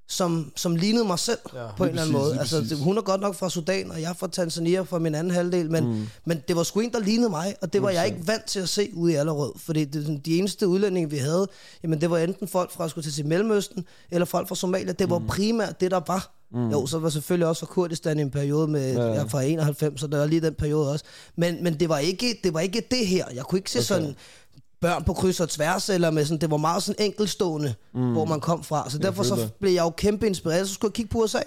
[0.09, 2.39] som, som lignede mig selv ja, på en eller anden måde.
[2.39, 5.15] Altså, det, hun er godt nok fra Sudan, og jeg er fra Tanzania fra min
[5.15, 6.09] anden halvdel, men, mm.
[6.25, 8.61] men det var sgu en, der lignede mig, og det var jeg ikke vant til
[8.61, 11.49] at se ude i Allerød, fordi det, de eneste udlændinge, vi havde,
[11.83, 14.93] jamen det var enten folk fra, skulle til Mellemøsten, eller folk fra Somalia.
[14.93, 15.27] Det var mm.
[15.27, 16.38] primært det, der var.
[16.53, 16.71] Mm.
[16.71, 19.23] Jo, så var selvfølgelig også fra Kurdistan i en periode med, ja.
[19.23, 21.05] Fra 91, så der var lige den periode også.
[21.37, 23.25] Men, men det, var ikke, det var ikke det her.
[23.35, 23.85] Jeg kunne ikke se okay.
[23.85, 24.15] sådan
[24.81, 28.13] børn på kryds og tværs, eller med sådan, det var meget sådan enkeltstående, mm.
[28.13, 28.91] hvor man kom fra.
[28.91, 31.41] Så derfor så blev jeg jo kæmpe inspireret, så skulle jeg kigge på USA.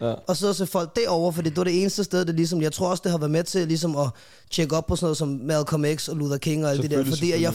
[0.00, 0.14] Ja.
[0.26, 2.88] Og så se folk derovre, fordi det var det eneste sted, det ligesom, jeg tror
[2.88, 4.08] også, det har været med til ligesom at
[4.50, 7.04] tjekke op på sådan noget som Malcolm X og Luther King og alt det der,
[7.04, 7.54] fordi jeg,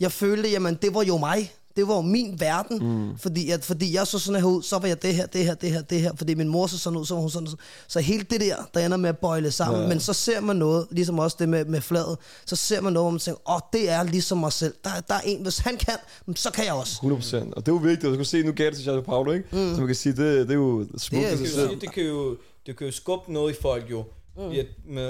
[0.00, 1.52] jeg følte, jamen det var jo mig.
[1.76, 3.18] Det var jo min verden, mm.
[3.18, 5.54] fordi, at, fordi jeg så sådan her ud, så var jeg det her, det her,
[5.54, 7.60] det her, det her, fordi min mor så sådan ud, så var hun sådan, sådan.
[7.88, 9.88] Så hele det der, der ender med at bøjle sammen, ja.
[9.88, 13.04] men så ser man noget, ligesom også det med, med fladet, så ser man noget,
[13.04, 14.74] hvor man tænker, åh, oh, det er ligesom mig selv.
[14.84, 15.94] Der, der er en, hvis han kan,
[16.36, 16.94] så kan jeg også.
[17.02, 17.36] 100%.
[17.56, 19.32] Og det er jo vigtigt, at du kan se, nu gav det til Charlie Paulo,
[19.32, 19.48] ikke?
[19.52, 19.72] Mm.
[19.74, 21.92] Så man kan sige, det, det er jo smukt Det er- Det kan, jo, det,
[21.92, 22.36] kan jo,
[22.66, 24.04] det kan jo skubbe noget i folk jo.
[24.36, 24.50] Mm.
[24.50, 24.66] At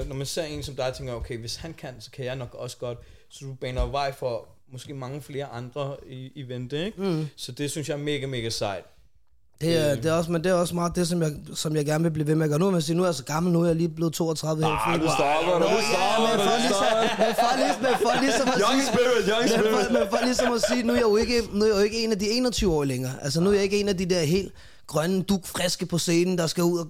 [0.07, 2.53] når man ser en som dig, tænker okay, hvis han kan, så kan jeg nok
[2.53, 2.97] også godt.
[3.29, 7.01] Så du baner vej for måske mange flere andre i, i vente, ikke?
[7.01, 7.27] Mm.
[7.35, 8.85] Så det synes jeg er mega, mega sejt.
[9.61, 11.85] Det er, det er også, men det er også meget det, som jeg, som jeg
[11.85, 12.59] gerne vil blive ved med at gøre.
[12.59, 14.63] Nu vil jeg sige, nu er jeg så gammel, nu er jeg lige blevet 32
[14.63, 17.25] her Ah, du stopper, du men stopper, du stopper.
[17.25, 19.91] men for ligesom, men for ligesom at Young sige, spirit, young men for, spirit.
[19.91, 22.03] men for ligesom at sige, nu er jeg jo ikke, nu er jeg jo ikke
[22.03, 23.13] en af de 21-årige længere.
[23.21, 24.51] Altså nu er jeg ikke en af de der helt
[24.87, 26.87] grønne, duk friske på scenen, der skal ud og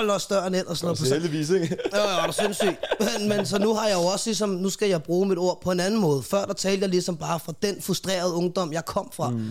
[0.00, 1.12] åh, låse døren ind og sådan noget.
[1.12, 1.76] heldigvis, ikke?
[1.94, 2.76] Ja, ja, det er sindssygt.
[3.00, 5.60] Men, men så nu har jeg jo også ligesom, nu skal jeg bruge mit ord
[5.64, 6.22] på en anden måde.
[6.22, 9.30] Før der talte jeg ligesom bare fra den frustrerede ungdom, jeg kom fra.
[9.30, 9.50] Mm.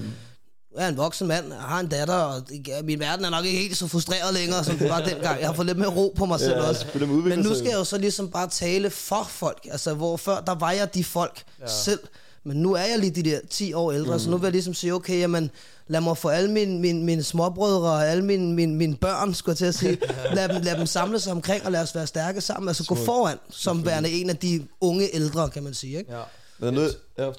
[0.78, 2.44] Jeg er en voksen mand, jeg har en datter, og
[2.84, 5.40] min verden er nok ikke helt så frustreret længere, som det var dengang.
[5.40, 6.86] Jeg har fået lidt mere ro på mig selv Ja, også.
[7.26, 9.68] Men nu skal jeg jo så ligesom bare tale for folk.
[9.72, 11.68] Altså, hvor før, der var jeg de folk ja.
[11.68, 12.00] selv.
[12.44, 14.20] Men nu er jeg lige de der 10 år ældre, mm.
[14.20, 15.52] så nu vil jeg ligesom sige, okay, jamen,
[15.88, 19.54] lad mig få alle mine, mine, mine småbrødre og alle mine, mine, mine børn, skulle
[19.54, 19.98] jeg til at sige,
[20.36, 22.68] lad dem, lad dem samle sig omkring, og lad os være stærke sammen.
[22.68, 25.98] Altså gå foran, som værende en af de unge ældre, kan man sige.
[25.98, 26.12] Ikke?
[26.12, 26.18] Ja.
[26.18, 26.26] Er
[26.60, 27.32] der noget, ja.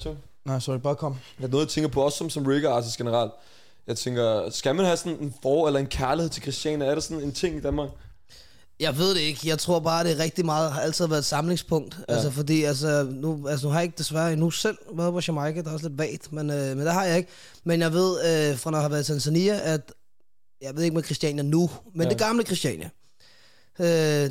[0.45, 1.11] Nej, sorry, bare kom.
[1.11, 3.31] Er der noget, jeg tænker på, også som, som reggae artist generelt?
[3.87, 6.87] Jeg tænker, skal man have sådan en for- eller en kærlighed til Christiania?
[6.87, 7.89] Er der sådan en ting i Danmark?
[8.79, 9.39] Jeg ved det ikke.
[9.47, 11.97] Jeg tror bare, det er rigtig meget, har altid været et samlingspunkt.
[12.09, 12.13] Ja.
[12.13, 15.59] Altså, fordi altså, nu, altså, nu har jeg ikke desværre endnu selv været på Jamaica.
[15.59, 17.29] Det er også lidt vagt, men, øh, men det har jeg ikke.
[17.63, 18.11] Men jeg ved,
[18.51, 19.81] øh, fra når jeg har været i Tanzania, at
[20.61, 22.09] jeg ved ikke med Christiania nu, men ja.
[22.09, 22.89] det gamle Christiania.
[23.79, 23.85] Øh,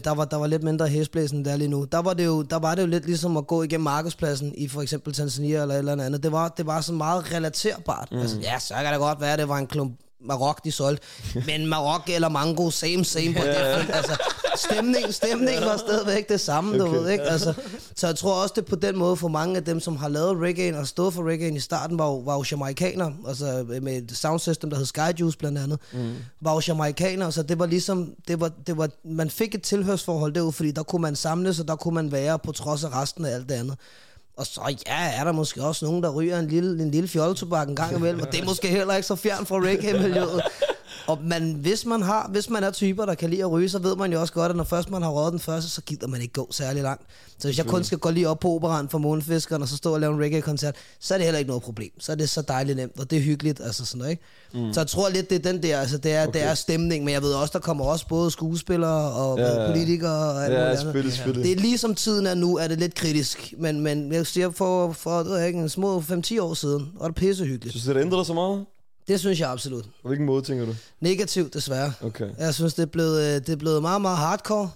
[0.05, 1.85] der, var, der var lidt mindre hæsblæsen der er lige nu.
[1.93, 4.69] Der var, det jo, der var det jo lidt ligesom at gå igennem markedspladsen i
[4.69, 6.23] for eksempel Tanzania eller et eller andet.
[6.23, 8.09] Det var, det var så meget relaterbart.
[8.13, 8.19] Mm.
[8.19, 11.07] Altså, ja, så kan det godt være, at det var en klump Marok, de solgte.
[11.47, 13.55] Men Marok eller mango, same, same på det.
[13.93, 14.23] Altså,
[14.71, 16.99] stemning, stemningen var stadigvæk det samme, du Okay.
[16.99, 17.25] ved, ikke?
[17.25, 17.55] Altså,
[17.97, 20.41] så jeg tror også, det på den måde for mange af dem, som har lavet
[20.41, 24.17] reggae og stået for reggae i starten, var jo, var jo jamaikanere, altså med et
[24.17, 26.15] soundsystem, der hed Skyjuice blandt andet, mm.
[26.41, 30.33] var jo jamaikanere, så det var ligesom, det var, det var, man fik et tilhørsforhold
[30.33, 33.25] derude, fordi der kunne man samles, og der kunne man være på trods af resten
[33.25, 33.77] af alt det andet.
[34.37, 37.69] Og så ja, er der måske også nogen, der ryger en lille, en lille fjolletobak
[37.69, 40.43] en gang imellem, og det er måske heller ikke så fjern fra reggae-miljøet.
[41.07, 43.79] Og man, hvis, man har, hvis man er typer, der kan lide at ryge, så
[43.79, 46.07] ved man jo også godt, at når først man har røget den første, så gider
[46.07, 47.03] man ikke gå særlig langt.
[47.39, 49.95] Så hvis jeg kun skal gå lige op på operan for Månefiskeren, og så stå
[49.95, 51.91] og lave en reggae-koncert, så er det heller ikke noget problem.
[52.01, 54.23] Så er det så dejligt nemt, og det er hyggeligt, altså sådan noget, ikke?
[54.67, 54.73] Mm.
[54.73, 56.41] Så jeg tror lidt, det er den der, altså det er, okay.
[56.41, 60.33] det er stemning, men jeg ved også, der kommer også både skuespillere og Ja, politikere
[60.35, 61.45] og alt Ja, selvfølgelig, selvfølgelig.
[61.45, 64.93] Det er ligesom tiden er nu, er det lidt kritisk, men, men jeg siger for,
[64.93, 67.73] for det ved jeg ikke, en små 5-10 år siden, var det pissehyggeligt.
[67.73, 68.65] Synes du, det ændrer sig meget?
[69.09, 69.85] Det synes jeg absolut.
[70.03, 70.75] På hvilken måde, tænker du?
[71.01, 71.93] Negativt, desværre.
[72.03, 72.31] Okay.
[72.39, 74.71] Jeg synes, det er blevet, øh, det er blevet meget, meget hardcore.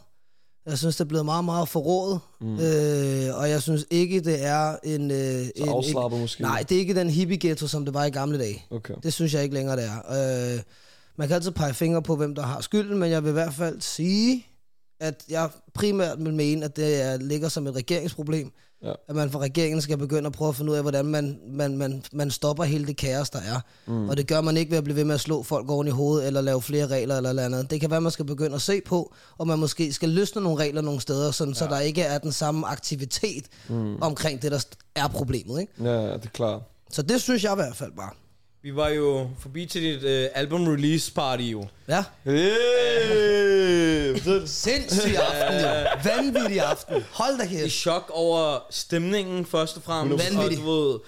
[0.67, 2.21] Jeg synes, det er blevet meget, meget forrådet.
[2.41, 2.55] Mm.
[2.61, 5.11] Øh, og jeg synes ikke, det er en...
[5.11, 6.43] Øh, Så en afslappet måske?
[6.43, 8.65] Nej, det er ikke den hippie-ghetto, som det var i gamle dage.
[8.71, 8.95] Okay.
[9.03, 10.55] Det synes jeg ikke længere, det er.
[10.55, 10.61] Øh,
[11.17, 13.55] man kan altid pege fingre på, hvem der har skylden, men jeg vil i hvert
[13.55, 14.47] fald sige,
[15.00, 18.52] at jeg primært vil mene, at det er, ligger som et regeringsproblem.
[18.82, 18.92] Ja.
[19.09, 21.76] At man fra regeringen skal begynde at prøve at finde ud af, hvordan man, man,
[21.76, 23.61] man, man stopper hele det kaos, der er.
[23.87, 24.09] Mm.
[24.09, 25.90] Og det gør man ikke ved at blive ved med at slå folk oven i
[25.90, 27.70] hovedet, eller lave flere regler eller, eller andet.
[27.70, 30.59] Det kan være, man skal begynde at se på, og man måske skal løsne nogle
[30.59, 31.59] regler nogle steder, sådan, ja.
[31.59, 34.02] så der ikke er den samme aktivitet mm.
[34.02, 35.61] omkring det, der er problemet.
[35.61, 35.72] Ikke?
[35.82, 36.62] Ja, det er klart.
[36.90, 38.11] Så det synes jeg i hvert fald bare.
[38.66, 41.66] Vi var jo forbi til dit uh, album release party jo.
[41.88, 42.05] Ja.
[42.24, 44.48] Hey, fortæl.
[44.48, 45.68] Sindssyg aften, jo.
[46.05, 47.02] Vanvittig aften.
[47.12, 47.72] Hold da I kæft.
[47.72, 50.24] chok over stemningen først og fremmest.
[50.31, 50.59] Vanvittig.
[50.59, 50.98] Og du ved,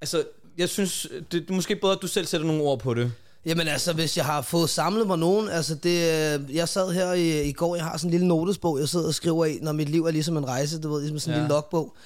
[0.00, 0.24] altså,
[0.58, 3.12] jeg synes, det, det er måske bedre, at du selv sætter nogle ord på det.
[3.46, 5.90] Jamen altså, hvis jeg har fået samlet mig nogen, altså det,
[6.48, 9.06] øh, jeg sad her i, i går, jeg har sådan en lille notesbog, jeg sidder
[9.06, 11.36] og skriver i, når mit liv er ligesom en rejse, du ved, ligesom sådan en
[11.36, 11.42] Ja.
[11.42, 11.96] lille logbog.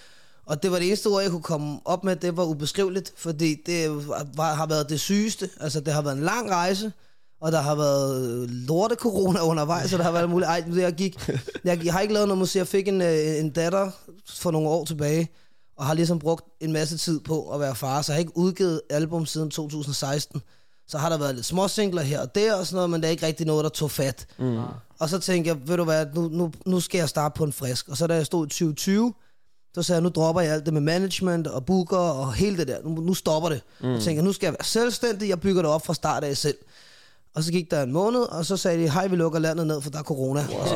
[0.46, 3.57] Og det var det eneste ord, jeg kunne komme op med, det var ubeskriveligt, fordi
[3.66, 5.50] det var, har været det sygeste.
[5.61, 6.92] Altså, det har været en lang rejse,
[7.40, 10.48] og der har været lorte corona undervejs, så der har været muligt.
[10.48, 11.31] Ej, jeg, gik,
[11.64, 12.59] jeg, har ikke lavet noget musik.
[12.59, 13.90] Jeg fik en, øh, en datter
[14.28, 15.28] for nogle år tilbage,
[15.76, 18.37] og har ligesom brugt en masse tid på at være far, så jeg har ikke
[18.37, 20.42] udgivet album siden 2016.
[20.88, 23.07] Så har der været lidt små singler her og der og sådan noget, men der
[23.07, 24.26] er ikke rigtig noget, der tog fat.
[24.38, 24.59] Mm.
[24.98, 27.52] Og så tænkte jeg, ved du hvad, nu, nu, nu skal jeg starte på en
[27.52, 27.88] frisk.
[27.88, 29.14] Og så da jeg stod i 2020,
[29.74, 32.68] så sagde jeg, nu dropper jeg alt det med management og booker og hele det
[32.68, 32.76] der.
[32.85, 33.61] Nu, nu stopper det.
[33.80, 33.94] Mm.
[34.06, 36.56] Jeg, nu skal jeg være selvstændig, jeg bygger det op fra start af selv.
[37.35, 39.80] Og så gik der en måned, og så sagde de, hej, vi lukker landet ned,
[39.82, 40.40] for der er corona.
[40.61, 40.74] Og, så,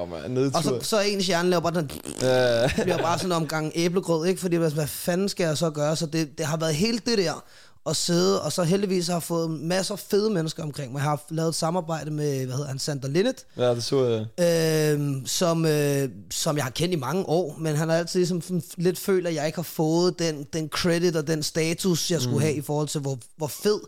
[0.00, 0.56] Åh, man, nedtur.
[0.58, 1.90] og så, så er ens hjerne laver bare den,
[2.22, 2.70] Ja.
[2.82, 4.40] bliver bare sådan en omgang æblegrød, ikke?
[4.40, 5.96] Fordi hvad fanden skal jeg så gøre?
[5.96, 7.44] Så det, det har været helt det der
[7.86, 10.98] at sidde, og så heldigvis har jeg fået masser af fede mennesker omkring mig.
[10.98, 14.96] Jeg har lavet et samarbejde med, hvad hedder han, Sander Linnet, ja, det så jeg.
[14.98, 18.62] øh, som, øh, som jeg har kendt i mange år, men han har altid ligesom
[18.76, 22.36] lidt følt, at jeg ikke har fået den, den credit og den status, jeg skulle
[22.36, 22.42] mm.
[22.42, 23.80] have i forhold til, hvor, hvor fed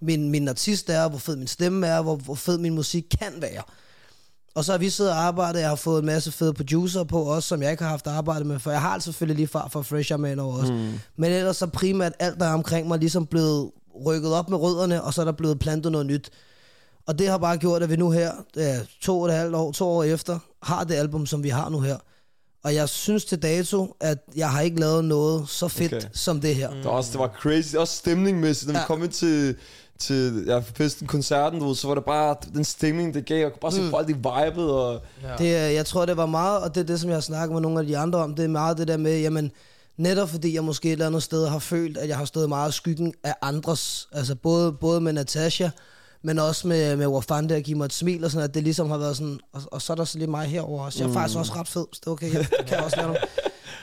[0.00, 3.32] min, min artist er, hvor fed min stemme er, hvor, hvor fed min musik kan
[3.40, 3.62] være.
[4.54, 7.22] Og så har vi siddet og arbejdet, jeg har fået en masse fede producer på
[7.22, 9.82] også, som jeg ikke har haft arbejdet med, for jeg har selvfølgelig lige far for
[9.82, 10.72] Fresher Man over også.
[10.72, 10.92] Mm.
[11.16, 13.70] Men ellers så primært alt, der er omkring mig, ligesom blevet
[14.06, 16.30] rykket op med rødderne, og så er der blevet plantet noget nyt.
[17.06, 18.32] Og det har bare gjort, at vi nu her,
[19.02, 21.80] to og et halvt år, to år efter, har det album, som vi har nu
[21.80, 21.96] her.
[22.64, 26.06] Og jeg synes til dato, at jeg har ikke lavet noget så fedt Okay.
[26.12, 26.70] som det her.
[26.70, 28.84] Det var, også, det var crazy, også stemningmæssigt, når ja.
[28.84, 29.56] vi kom ind til,
[30.02, 33.38] til ja, festen, koncerten, du ved, så var det bare den stemning, det gav.
[33.38, 33.90] Jeg kunne bare se Mm.
[33.90, 35.00] folk, de vibede, og
[35.38, 37.52] Det, er- jeg tror, det var meget, og det er det, som jeg har snakket
[37.54, 39.50] med nogle af de andre om, det er meget det der med, jamen,
[39.96, 42.70] netop fordi jeg måske et eller andet sted har følt, at jeg har stået meget
[42.70, 45.68] i skyggen af andres, altså både, både med Natasha,
[46.22, 48.90] men også med, med Wafande at give mig et smil og sådan, at det ligesom
[48.90, 50.98] har været sådan, og, og så er der så lige mig herover også.
[51.04, 53.24] Jeg er faktisk også ret fed, så det er okay, jeg kan også lave noget.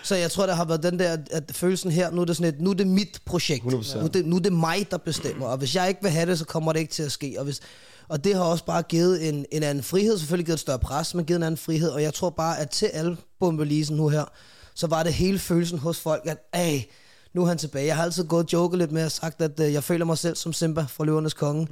[0.03, 2.53] Så jeg tror, der har været den der, at følelsen her, nu er det sådan
[2.53, 3.63] et, nu er det mit projekt.
[3.63, 3.97] 100%.
[3.97, 6.25] Nu er det, nu er det mig, der bestemmer, og hvis jeg ikke vil have
[6.29, 7.35] det, så kommer det ikke til at ske.
[7.37, 7.59] Og, hvis,
[8.07, 11.15] og det har også bare givet en, en anden frihed, selvfølgelig givet et større pres,
[11.15, 14.25] men givet en anden frihed, og jeg tror bare, at til albumreleasen nu her,
[14.75, 16.85] så var det hele følelsen hos folk, at ej,
[17.33, 17.85] nu er han tilbage.
[17.85, 20.17] Jeg har altid gået og joket lidt med og sagt, at øh, jeg føler mig
[20.17, 21.67] selv som Simba fra Løvernes Konge.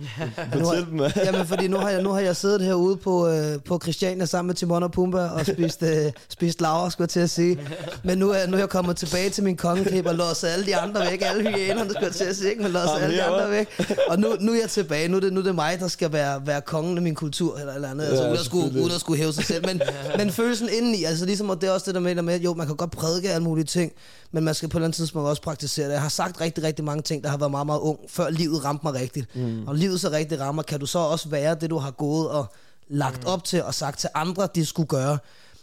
[0.54, 3.60] Men nu har, jamen, fordi nu har, jeg, nu har jeg siddet herude på, øh,
[3.66, 7.20] på Christiania sammen med Timon og Pumba og spist, øh, spist laver, skulle jeg til
[7.20, 7.60] at sige.
[8.04, 10.76] Men nu er, nu er jeg kommet tilbage til min kongeklip og låser alle de
[10.76, 11.22] andre væk.
[11.26, 12.64] Alle hyænerne, skulle jeg til at sige, ikke?
[12.64, 13.68] men låser alle de andre væk.
[14.10, 15.08] Og nu, nu er jeg tilbage.
[15.08, 17.58] Nu er det, nu er det mig, der skal være, være kongen af min kultur
[17.58, 18.06] eller, eller andet.
[18.06, 19.66] Altså, Ja, uden, at skulle, uden at skulle hæve sig selv.
[19.68, 19.82] Men,
[20.18, 22.54] men følelsen indeni, altså ligesom, og det er også det der med, der med, jo,
[22.54, 23.92] man kan godt prædike alle mulige ting,
[24.32, 25.94] men man skal på et eller andet tidspunkt også praktisere det.
[25.94, 28.66] Jeg har sagt rigtig, rigtig mange ting, der har været meget, meget ung, før livet
[28.66, 29.36] ramte mig rigtigt.
[29.36, 29.68] Mm.
[29.68, 32.54] Og livet så rigtig rammer, kan du så også være det, du har gået og
[32.88, 33.30] lagt mm.
[33.30, 35.18] op til og sagt til andre, de skulle gøre.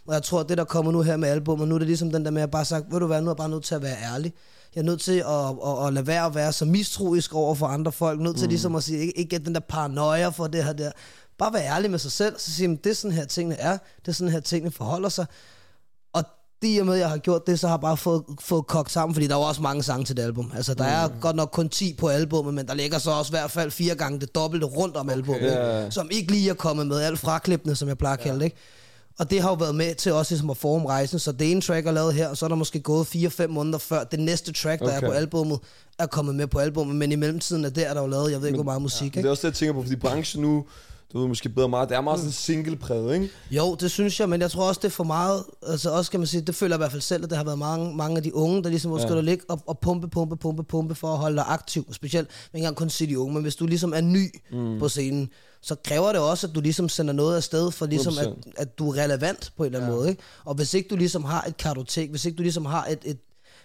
[0.07, 2.11] Og jeg tror, at det, der kommer nu her med albumet, nu er det ligesom
[2.11, 3.75] den der med at bare sagt, ved du hvad, nu er jeg bare nødt til
[3.75, 4.33] at være ærlig.
[4.75, 7.67] Jeg er nødt til at, at, at lade være at være så mistroisk over for
[7.67, 8.21] andre folk.
[8.21, 8.51] Nødt til mm.
[8.51, 10.91] ligesom at sige, ikke, ikke den der paranoia for det her der.
[11.39, 14.09] Bare være ærlig med sig selv, så sige, det er sådan her tingene er, det
[14.09, 15.27] er sådan her tingene forholder sig.
[16.63, 18.67] Det i og med, at jeg har gjort det, så har jeg bare fået, fået
[18.67, 20.53] kogt sammen, fordi der er jo også mange sange til det album.
[20.57, 23.37] Altså, der er godt nok kun 10 på albumet, men der ligger så også i
[23.37, 25.79] hvert fald fire gange det dobbelte rundt om albumet, Ja.
[25.81, 25.93] ikke?
[25.93, 28.57] som ikke lige er kommet med, alt fraklippende, som jeg plejer at kalde det, ikke?
[29.19, 31.61] Og det har jo været med til også ligesom at forme rejsen, så det ene
[31.61, 34.53] track er lavet her, og så er der måske gået 4-5 måneder før det næste
[34.53, 34.97] track, der Okay.
[34.97, 35.59] er på albumet,
[35.99, 38.41] er kommet med på albumet, men i mellemtiden er der, der er jo lavet, jeg
[38.41, 39.19] ved ikke, hvor meget musik, Men ikke?
[39.19, 40.65] det er også det, jeg tænker på, fordi branchen nu,
[41.15, 43.31] du ved måske bedre meget, det er meget sådan single-præget, ikke?
[43.51, 46.21] Jo, det synes jeg, men jeg tror også, det er for meget, altså også kan
[46.21, 48.17] man sige, det føler jeg i hvert fald selv, at det har været mange, mange
[48.17, 49.15] af de unge, der ligesom måske Ja.
[49.15, 49.21] ja.
[49.21, 52.65] ligge og, og pumpe, pumpe, pumpe, pumpe for at holde dig aktiv, specielt, men ikke
[52.65, 54.79] engang kun sige de unge, men hvis du ligesom er ny mm.
[54.79, 55.29] på scenen,
[55.63, 58.53] så kræver det også, at du ligesom sender noget afsted, for ligesom at, 100%.
[58.57, 59.97] at du er relevant på en eller anden ja.
[59.97, 60.23] måde, ikke?
[60.45, 63.19] Og hvis ikke du ligesom har et kartotek, hvis ikke du ligesom har et, et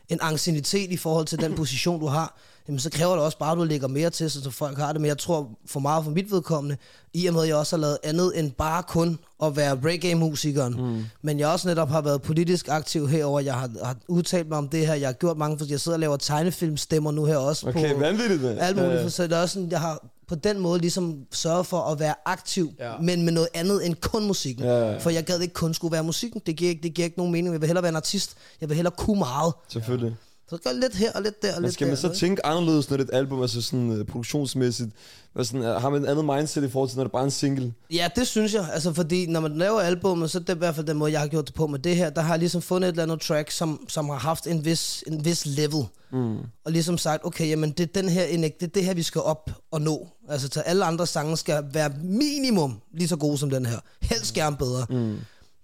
[0.10, 3.52] en ancienitet i forhold til den position, du har, jamen så kræver det også bare,
[3.52, 5.02] at du lægger mere til, så folk har det.
[5.02, 6.78] Men jeg tror for meget for mit vedkommende,
[7.13, 10.74] i og med, at jeg også har lavet andet end bare kun at være reggae-musikeren.
[10.74, 11.06] Mm.
[11.22, 13.39] Men jeg også netop har været politisk aktiv herover.
[13.39, 14.93] Jeg har, har udtalt mig om det her.
[14.93, 17.67] Jeg har gjort mange, for jeg sidder og laver tegnefilmstemmer nu her også.
[17.67, 18.93] Okay, på, vanvittigt, alt muligt.
[18.93, 19.02] Ja.
[19.02, 19.10] Ja.
[19.10, 22.13] Så det er også sådan, jeg har på den måde ligesom sørget for at være
[22.26, 22.92] aktiv, Ja.
[22.92, 22.98] ja.
[23.02, 24.65] men med noget andet end kun musikken.
[24.65, 24.98] Ja, ja.
[24.98, 26.42] For jeg gad ikke kun skulle være musikken.
[26.46, 27.54] Det giver ikke, det giver ikke nogen mening.
[27.54, 28.36] Jeg vil hellere være en artist.
[28.62, 29.54] Jeg vil hellere kunne meget.
[29.70, 30.15] Selvfølgelig.
[30.49, 31.91] Så gør lidt her og lidt der og lidt skal der.
[31.91, 34.89] man så tænke anderledes, når det er et album, altså sådan uh, produktionsmæssigt?
[35.33, 37.25] Hvad sådan, uh, har man et andet mindset i forhold til, når det bare er
[37.25, 37.73] en single?
[37.93, 38.69] Ja, det synes jeg.
[38.73, 41.19] Altså, fordi når man laver albumet, så er det i hvert fald den måde, jeg
[41.19, 42.09] har gjort det på med det her.
[42.09, 45.03] Der har jeg ligesom fundet et eller andet track, som, som har haft en vis,
[45.07, 45.85] en vis level.
[46.12, 46.38] Mm.
[46.65, 48.27] Og ligesom sagt, okay, jamen det er den her,
[48.59, 50.07] det er det her, vi skal op og nå.
[50.29, 53.77] Altså, til alle andre sange skal være minimum lige så gode som den her.
[54.01, 54.85] Helst gerne bedre.
[54.89, 55.17] Mm.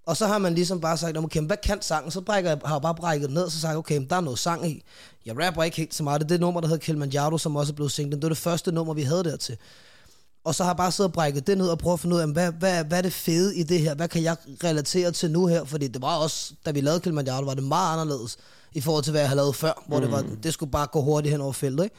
[0.06, 2.12] Og så har man ligesom bare sagt, okay, hvad kan sangen?
[2.12, 4.40] Så brækker jeg, har jeg bare brækket ned, og så sagt, okay, der er noget
[4.40, 4.84] sang i.
[5.26, 6.22] Jeg rapper ikke helt så meget.
[6.22, 8.16] Det er det nummer, der hedder Kilimanjaro, som også er blevet singlet.
[8.16, 9.58] Det var det første nummer, vi havde dertil.
[10.44, 12.22] Og så har jeg bare siddet og brækket det ned og prøvet at finde ud
[12.22, 13.96] af, hvad, hvad, hvad er det fede i det her?
[13.96, 15.64] Hvad kan jeg relatere til nu her?
[15.64, 18.38] Fordi det var også, da vi lavede Kilimanjaro, var det meget anderledes
[18.74, 20.04] i forhold til, hvad jeg havde lavet før, hvor mm.
[20.04, 21.84] det, var, det skulle bare gå hurtigt hen over feltet.
[21.84, 21.96] Ikke?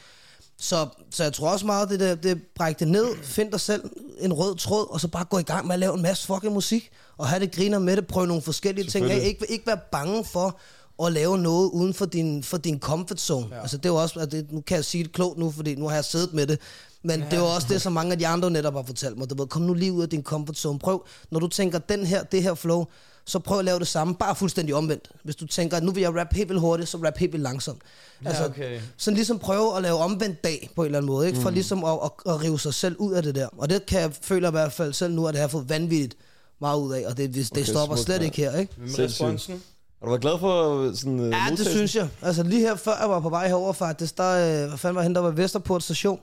[0.59, 3.90] Så, så jeg tror også meget, det, der, det bræk det ned, find dig selv
[4.21, 6.53] en rød tråd, og så bare gå i gang med at lave en masse fucking
[6.53, 9.25] musik, og have det griner med det, prøve nogle forskellige ting af.
[9.25, 10.59] Ikke, ikke være bange for
[11.07, 13.47] at lave noget uden for din, for din comfort zone.
[13.55, 13.61] Ja.
[13.61, 15.75] Altså det er jo også, at det, nu kan jeg sige det klogt nu, fordi
[15.75, 16.59] nu har jeg siddet med det,
[17.03, 17.27] men ja.
[17.27, 19.31] det er jo også det, som mange af de andre netop har fortalt mig.
[19.31, 20.79] Du ved, kom nu lige ud af din comfort zone.
[20.79, 22.85] Prøv, når du tænker, den her, det her flow,
[23.27, 25.11] så prøv at lave det samme, bare fuldstændig omvendt.
[25.25, 27.43] Hvis du tænker, at nu vil jeg rappe helt vildt hurtigt, så rap helt vildt
[27.43, 27.83] langsomt.
[28.25, 28.81] Altså, Ja, okay.
[28.97, 31.41] sådan ligesom prøve at lave omvendt dag på en eller anden måde, ikke?
[31.41, 33.49] for ligesom at, at, at rive sig selv ud af det der.
[33.59, 36.17] Og det kan jeg føle i hvert fald selv nu, at det har fået vanvittigt
[36.61, 38.25] meget ud af, og det, det Okay, stopper slet ja.
[38.25, 38.57] ikke her.
[38.59, 38.73] Ikke?
[38.79, 39.62] Med responsen.
[39.99, 42.09] Har du været glad for sådan uh, Ja, det synes jeg.
[42.23, 45.03] Altså lige her før jeg var på vej herover faktisk, der, øh, hvad fanden var
[45.03, 46.21] han, der var Vesterport station,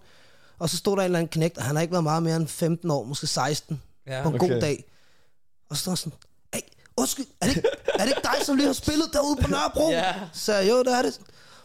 [0.59, 2.35] og så stod der en eller anden knægt, og han har ikke været meget mere
[2.35, 4.21] end 15 år, måske 16, Ja.
[4.23, 4.49] på en Okay.
[4.53, 4.83] god dag.
[5.69, 6.13] Og så sådan,
[6.97, 9.89] undskyld, er det, ikke- er det ikke dig, som lige har spillet derude på Nørrebro?
[9.89, 10.13] Ja.
[10.33, 11.19] Så jeg, jo, det er det.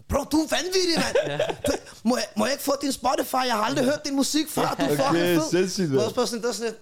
[0.09, 1.41] Bro, du er vanvittig, mand.
[1.67, 1.73] Du,
[2.05, 3.35] må, jeg, må jeg ikke få din Spotify?
[3.35, 4.63] Jeg har aldrig hørt din musik før.
[4.63, 5.51] Du er Okay, fucking fed.
[5.51, 5.89] sindssygt,
[6.29, 6.77] sådan, der er sådan lidt,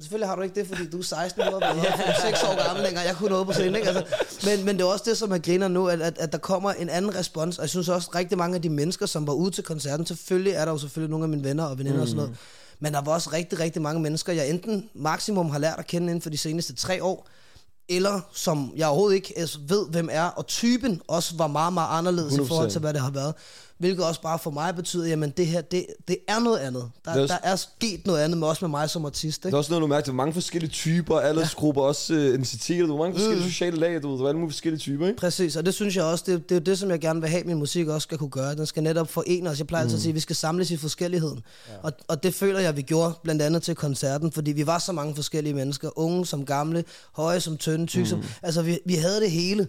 [0.00, 1.62] Selvfølgelig har du ikke det, fordi du er 16 år, og
[2.22, 3.04] 6 år gammel længere.
[3.04, 3.88] Jeg kunne noget på scenen, ikke?
[3.88, 4.04] Altså,
[4.44, 6.72] men, men det er også det, som er griner nu, at, at, at der kommer
[6.72, 7.58] en anden respons.
[7.58, 10.52] Og jeg synes også, rigtig mange af de mennesker, som var ude til koncerten, selvfølgelig
[10.52, 12.02] er der jo selvfølgelig nogle af mine venner og veninder mm.
[12.02, 12.36] og sådan noget.
[12.80, 16.06] Men der var også rigtig, rigtig mange mennesker, jeg enten maksimum har lært at kende
[16.06, 17.26] inden for de seneste tre år,
[17.88, 21.98] eller som jeg overhovedet ikke altså, ved, hvem er, og typen også var meget, meget
[21.98, 22.42] anderledes 100%.
[22.42, 23.34] i forhold til, hvad det har været.
[23.78, 26.90] Hvilket også bare for mig betyder, jamen det her, det, det er noget andet.
[27.04, 29.42] Der, er der er sket noget andet, med også med mig som artist.
[29.42, 29.54] Der Ikke?
[29.54, 32.96] er også noget, du mærker, der er mange forskellige typer, aldersgrupper, også uh, identiteter, du
[32.96, 33.50] mange forskellige Mm.
[33.50, 35.18] sociale lag, du ved, der er alle mulige forskellige typer, ikke?
[35.18, 37.44] Præcis, og det synes jeg også, det, det er det, som jeg gerne vil have,
[37.44, 38.54] min musik også skal kunne gøre.
[38.54, 39.58] Den skal netop forene os.
[39.58, 41.40] Jeg plejer altid at sige, at vi skal samles i forskelligheden.
[41.68, 41.72] Ja.
[41.82, 44.92] Og, og det føler jeg, vi gjorde blandt andet til koncerten, fordi vi var så
[44.92, 45.98] mange forskellige mennesker.
[45.98, 48.22] Unge som gamle, høje som tynde, tykke som...
[48.42, 49.68] Altså, vi, vi havde det hele.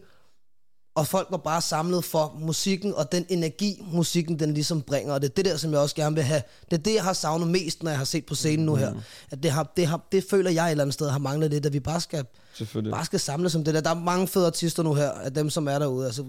[0.98, 5.14] Og folk var bare samlet for musikken, og den energi, musikken den ligesom bringer.
[5.14, 6.42] Og det er det der, som jeg også gerne vil have.
[6.72, 8.94] Det er det, jeg har savnet mest, når jeg har set på scenen nu her.
[9.32, 11.66] At det, har, det, har, det føler jeg et eller andet sted har manglet lidt,
[11.66, 12.26] at vi bare skal
[12.92, 13.82] bare skal samles om det der.
[13.82, 16.06] Der er mange fede artister nu her, af dem, som er derude.
[16.06, 16.24] Altså,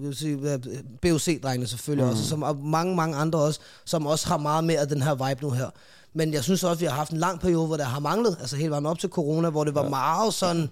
[1.02, 2.10] BOC-drengene selvfølgelig mm.
[2.10, 5.28] også, som, og mange, mange andre også, som også har meget mere af den her
[5.28, 5.70] vibe nu her.
[6.14, 8.36] Men jeg synes også, at vi har haft en lang periode, hvor der har manglet,
[8.40, 9.88] altså helt vejen op til corona, hvor det var ja.
[9.88, 10.70] meget sådan,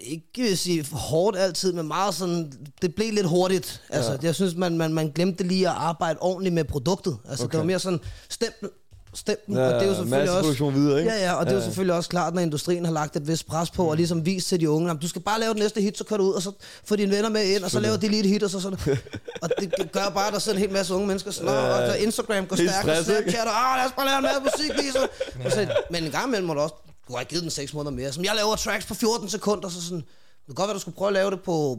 [0.00, 3.82] ikke sige hårdt altid, men meget sådan, det blev lidt hurtigt.
[3.90, 4.18] Altså, Ja.
[4.22, 7.16] jeg synes, man, man, man glemte lige at arbejde ordentligt med produktet.
[7.28, 7.52] Altså, okay.
[7.52, 8.68] det var mere sådan, stempel,
[9.14, 10.70] stempel, Ja, og det er jo selvfølgelig også...
[10.70, 11.12] videre, ikke?
[11.12, 11.64] Ja, ja, og det er jo Ja.
[11.64, 13.88] selvfølgelig også klart, når industrien har lagt et vist pres på, mm.
[13.88, 16.04] og ligesom vist til de unge, at du skal bare lave det næste hit, så
[16.04, 16.52] kører du ud, og så
[16.84, 18.78] får dine venner med ind, og så laver de lige et hit, og så sådan.
[19.42, 21.82] og det gør bare, at der sidder en hel masse unge mennesker, sådan, ja, og
[21.82, 23.04] der Instagram går stærkt, og?
[23.04, 25.08] Snapchat, og ah, lad os bare lave en masse musik, lige så.
[25.54, 25.66] Så.
[25.90, 26.74] Men en gang imellem må du også,
[27.08, 28.12] du har givet den 6 måneder mere.
[28.12, 30.96] Som jeg laver tracks på 14 sekunder, så sådan, det kan godt være, du skulle
[30.96, 31.78] prøve at lave det på,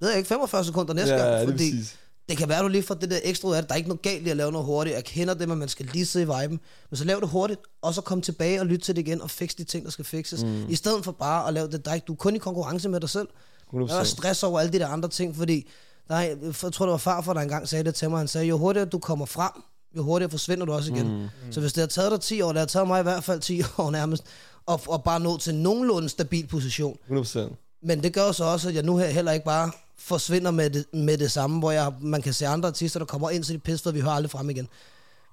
[0.00, 1.96] ved jeg ikke, 45 sekunder næste Ja, gang, det fordi præcis.
[2.28, 3.68] det kan være, du lige får det der ekstra ud af det.
[3.68, 4.96] Der er ikke noget galt i at lave noget hurtigt.
[4.96, 6.60] Jeg kender det, men man skal lige sidde i viben.
[6.90, 9.30] Men så lav det hurtigt, og så kom tilbage og lytte til det igen, og
[9.30, 10.42] fix de ting, der skal fixes.
[10.44, 10.68] Mm.
[10.68, 12.02] I stedet for bare at lave det dig.
[12.06, 13.28] Du er kun i konkurrence med dig selv.
[13.74, 13.78] 100%.
[13.88, 15.68] Der er stress over alle de der andre ting, fordi
[16.08, 16.20] der er,
[16.62, 18.18] jeg tror, det var farfar, der engang sagde det til mig.
[18.18, 19.50] Han sagde, jo hurtigere du kommer frem,
[19.96, 21.08] jo hurtigere forsvinder du også igen.
[21.22, 21.28] Mm.
[21.52, 23.40] Så hvis det har taget dig 10 år, det har taget mig i hvert fald
[23.40, 24.24] 10 år nærmest,
[24.66, 27.38] og, og bare nå til nogenlunde stabil position, 100%.
[27.82, 30.70] men det gør jo så også, at jeg nu her heller ikke bare forsvinder med
[30.70, 33.52] det, med det samme, hvor jeg, man kan se andre artister, der kommer ind, så
[33.52, 34.68] de pisse, for vi hører aldrig frem igen.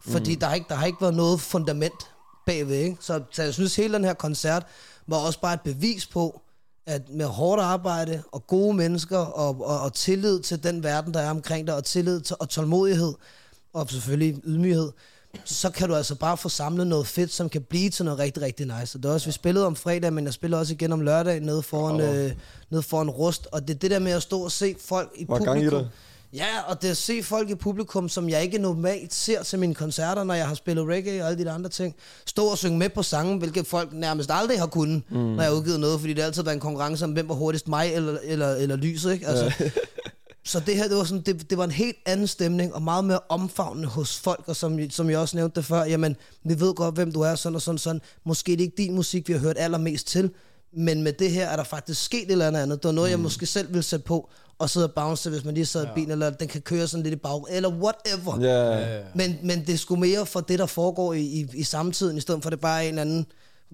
[0.01, 0.39] Fordi mm.
[0.39, 2.07] der, har ikke, der har ikke været noget fundament
[2.45, 2.75] bagved.
[2.75, 2.97] Ikke?
[2.99, 4.65] Så, så jeg synes, hele den her koncert
[5.07, 6.41] var også bare et bevis på,
[6.85, 11.19] at med hårdt arbejde og gode mennesker og, og, og tillid til den verden, der
[11.19, 13.13] er omkring dig, og tillid til, og tålmodighed,
[13.73, 14.91] og selvfølgelig ydmyghed,
[15.45, 18.43] så kan du altså bare få samlet noget fedt, som kan blive til noget rigtig,
[18.43, 18.97] rigtig nice.
[18.97, 21.39] Og det er også, vi spillede om fredag, men jeg spiller også igen om lørdag
[21.39, 22.15] nede foran, Åh.
[22.15, 22.31] øh,
[22.69, 23.47] nede foran Rust.
[23.51, 25.61] Og det er det der med at stå og se folk i Hvor er gang
[25.61, 25.87] i publikum.
[26.33, 29.75] Ja, og det at se folk i publikum, som jeg ikke normalt ser til mine
[29.75, 31.95] koncerter, når jeg har spillet reggae og alle de andre ting.
[32.25, 35.17] Stå og synge med på sangen, hvilket folk nærmest aldrig har kunnet, mm.
[35.17, 37.35] når jeg har udgivet noget, fordi det har altid været en konkurrence om, hvem var
[37.35, 39.27] hurtigst mig eller, eller, eller lyset, ikke?
[39.27, 39.53] Altså,
[40.47, 43.05] så det her, det var, sådan, det, det var en helt anden stemning, og meget
[43.05, 46.73] mere omfavnende hos folk, og som, som jeg også nævnte det før, jamen, vi ved
[46.73, 48.01] godt, hvem du er, sådan og sådan, sådan.
[48.23, 50.31] Måske det er ikke din musik, vi har hørt allermest til,
[50.73, 52.83] men med det her er der faktisk sket et eller andet andet.
[52.83, 53.11] Det var noget, mm.
[53.11, 54.29] jeg måske selv ville sætte på,
[54.59, 57.03] og sidde og bounce, hvis man lige sad i bilen, eller den kan køre sådan
[57.03, 58.41] lidt i bag, eller whatever.
[58.41, 62.17] Ja, Men, men det er sgu mere for det, der foregår i, i, i samtiden,
[62.17, 63.25] i stedet for det bare er en eller anden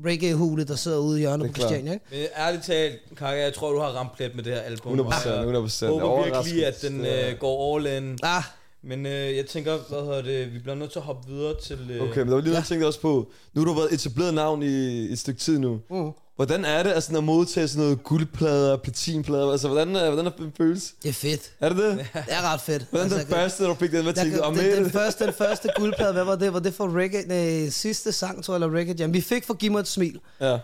[0.06, 1.54] reggae-hule, der sidder ude i hjørnet på.
[1.54, 2.06] Christiania, ikke?
[2.12, 5.00] Men ærligt talt, Kaka, jeg tror, du har ramt plet med det her album.
[5.00, 5.86] 100%, og jeg 100%.
[5.88, 8.18] håber virkelig, at den øh, går all in.
[8.24, 8.44] Ah,
[8.84, 11.80] Men øh, jeg tænker, hvad hedder det, vi bliver nødt til at hoppe videre til...
[11.92, 13.32] Øh, Okay, men der var lige noget, jeg tænkte også på.
[13.54, 15.80] Nu har du været etableret navn i et stykke tid nu.
[15.90, 16.12] Mm.
[16.36, 19.52] Hvordan er det altså, at modtage sådan noget guldplader, platinplader?
[19.52, 20.94] Altså, hvordan, er- hvordan er det føles?
[21.04, 21.52] det er fedt.
[21.60, 21.98] Er det det?
[22.14, 22.86] Det er ret fedt.
[22.90, 24.04] Hvordan Altså, den første, du fik den?
[24.04, 26.54] Hvad Jeg tænkte om den, den, første, den første guldplade, hvad var det?
[26.54, 27.24] Var det for reggae?
[27.28, 29.14] Nej, sidste sang, tror jeg, eller reggae jam.
[29.14, 30.20] Vi fik for Giv mig et smil.
[30.42, 30.58] Ja.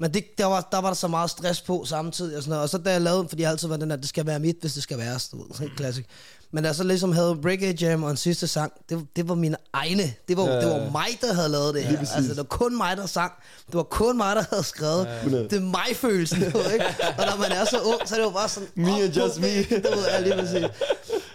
[0.00, 2.36] Men det, der, var, der var der så meget stress på samtidig.
[2.36, 2.62] Og, sådan noget.
[2.62, 4.56] og så da jeg lavede, fordi jeg altid var den der, det skal være mit,
[4.60, 5.18] hvis det skal være.
[5.18, 6.06] Sådan helt klassik.
[6.52, 9.34] Men da jeg så ligesom havde Reggae Jam og en sidste sang, det, det var
[9.34, 10.12] mine egne.
[10.28, 11.98] Det var, Ja, det var mig, der havde lavet det her.
[11.98, 13.32] Altså, det var kun mig, der sang.
[13.66, 15.06] Det var kun mig, der havde skrevet.
[15.06, 15.28] ja.
[15.42, 16.84] Det er mig-følelsen, du ved, ikke?
[17.18, 18.68] Og når man er så ung, så er det jo bare sådan...
[18.74, 19.62] Me åh, and just me.
[19.62, 20.64] Du ved, lige præcis.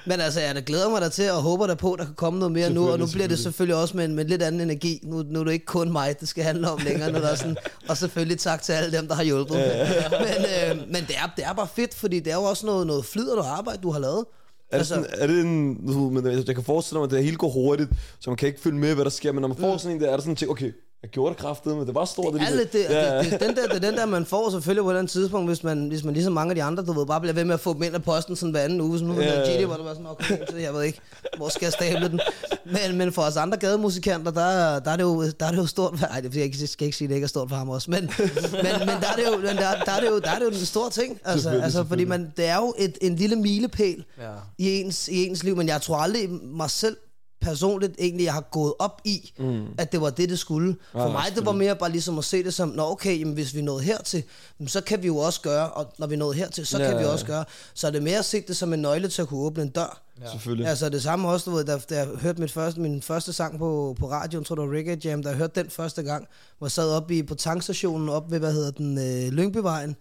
[0.06, 2.14] Men altså, jeg da glæder mig der til, og håber der på, at der kan
[2.16, 2.90] komme noget mere nu.
[2.90, 5.00] Og nu bliver det selvfølgelig også med en, med lidt anden energi.
[5.04, 7.12] Nu, nu er det ikke kun mig, det skal handle om længere.
[7.12, 7.58] Nu er der sådan,
[7.90, 9.56] og selvfølgelig tak til alle dem, der har hjulpet.
[9.56, 12.88] Men, øh, men det, er, det er bare fedt, fordi det er jo også noget,
[12.88, 14.26] noget flid og noget arbejde, du har lavet.
[14.72, 17.38] Er det, sådan, er det en, men jeg jeg kan forestille mig, at det hele
[17.38, 17.90] går hurtigt,
[18.20, 20.02] så man kan ikke følge med, hvad der sker, men når man får sådan en
[20.02, 20.72] der, er der sådan en ting, okay,
[21.04, 22.34] jeg gjorde det kraftet, men det var stort.
[22.34, 23.18] Det er lidt det, ja.
[23.20, 25.12] det, det, den der, det er den der, man får selvfølgelig på et eller andet
[25.12, 27.44] tidspunkt, hvis man, hvis man ligesom mange af de andre, du ved, bare bliver ved
[27.46, 29.00] med at få dem ind af posten sådan hver anden uge.
[29.00, 29.48] Så nu Ja.
[29.50, 29.62] yeah.
[29.62, 31.00] GD, hvor det var sådan, okay, så jeg ved ikke,
[31.38, 32.20] hvor skal jeg stable den?
[32.66, 35.66] Men, men for os andre gademusikanter, der, der, er det jo, der er det jo
[35.66, 37.70] stort, nej, det jeg ikke- skal ikke sige, at det ikke er stort for ham
[37.70, 40.30] også, men, men, men der, er det jo, men der, der, er det jo, der
[40.32, 43.16] er det jo en stor ting, altså, altså fordi man, det er jo et, en
[43.16, 44.24] lille milepæl Ja.
[44.58, 46.98] i ens, i ens liv, men jeg tror aldrig mig selv
[47.44, 49.66] personligt egentlig, jeg har gået op i, mm.
[49.78, 50.76] at det var det, det skulle.
[50.92, 53.34] For Ja, mig, det var mere bare ligesom at se det som, nå okay, jamen,
[53.34, 54.24] hvis vi nåede hertil,
[54.68, 57.06] så kan vi jo også gøre, og når vi nåede hertil, så Ja, kan vi
[57.06, 57.46] også gøre.
[57.74, 59.70] Så er det mere at se det som en nøgle til at kunne åbne en
[59.70, 60.02] dør.
[60.22, 60.32] Ja.
[60.32, 60.68] Selvfølgelig.
[60.68, 63.60] Altså det samme også, du ved, da, da jeg hørte mit første, min første sang
[63.60, 66.28] på, på radioen, tror du, Reggae Jam, da jeg hørte den første gang,
[66.58, 69.96] hvor jeg sad oppe i, på tankstationen op ved, hvad hedder den, øh, Lyngbyvejen,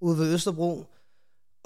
[0.00, 0.84] ude ved Østerbro,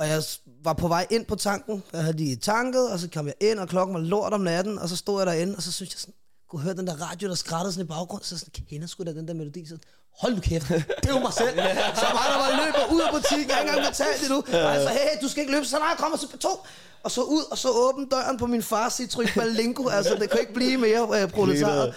[0.02, 0.22] og jeg
[0.64, 3.58] var på vej ind på tanken, jeg havde lige tanket, og så kom jeg ind,
[3.58, 6.00] og klokken var lort om natten, og så stod jeg derinde, og så synes jeg
[6.00, 6.14] sådan,
[6.50, 9.12] kunne høre den der radio, der skrættede sådan i baggrund, så sådan, kender sgu da
[9.12, 9.76] den der melodi, så
[10.20, 11.56] hold nu kæft, det er jo mig selv.
[12.00, 14.20] Så mig, der var i løb og ud af butikken, jeg har ikke engang betalt
[14.22, 14.36] det nu.
[14.36, 16.54] Og jeg så, hey, du skal ikke løbe, så nej, kom og så på to.
[17.02, 20.40] Og så ud, og så åbne døren på min fars Citroën Berlingo, altså det kan
[20.40, 21.94] ikke blive mere øh, proletariet.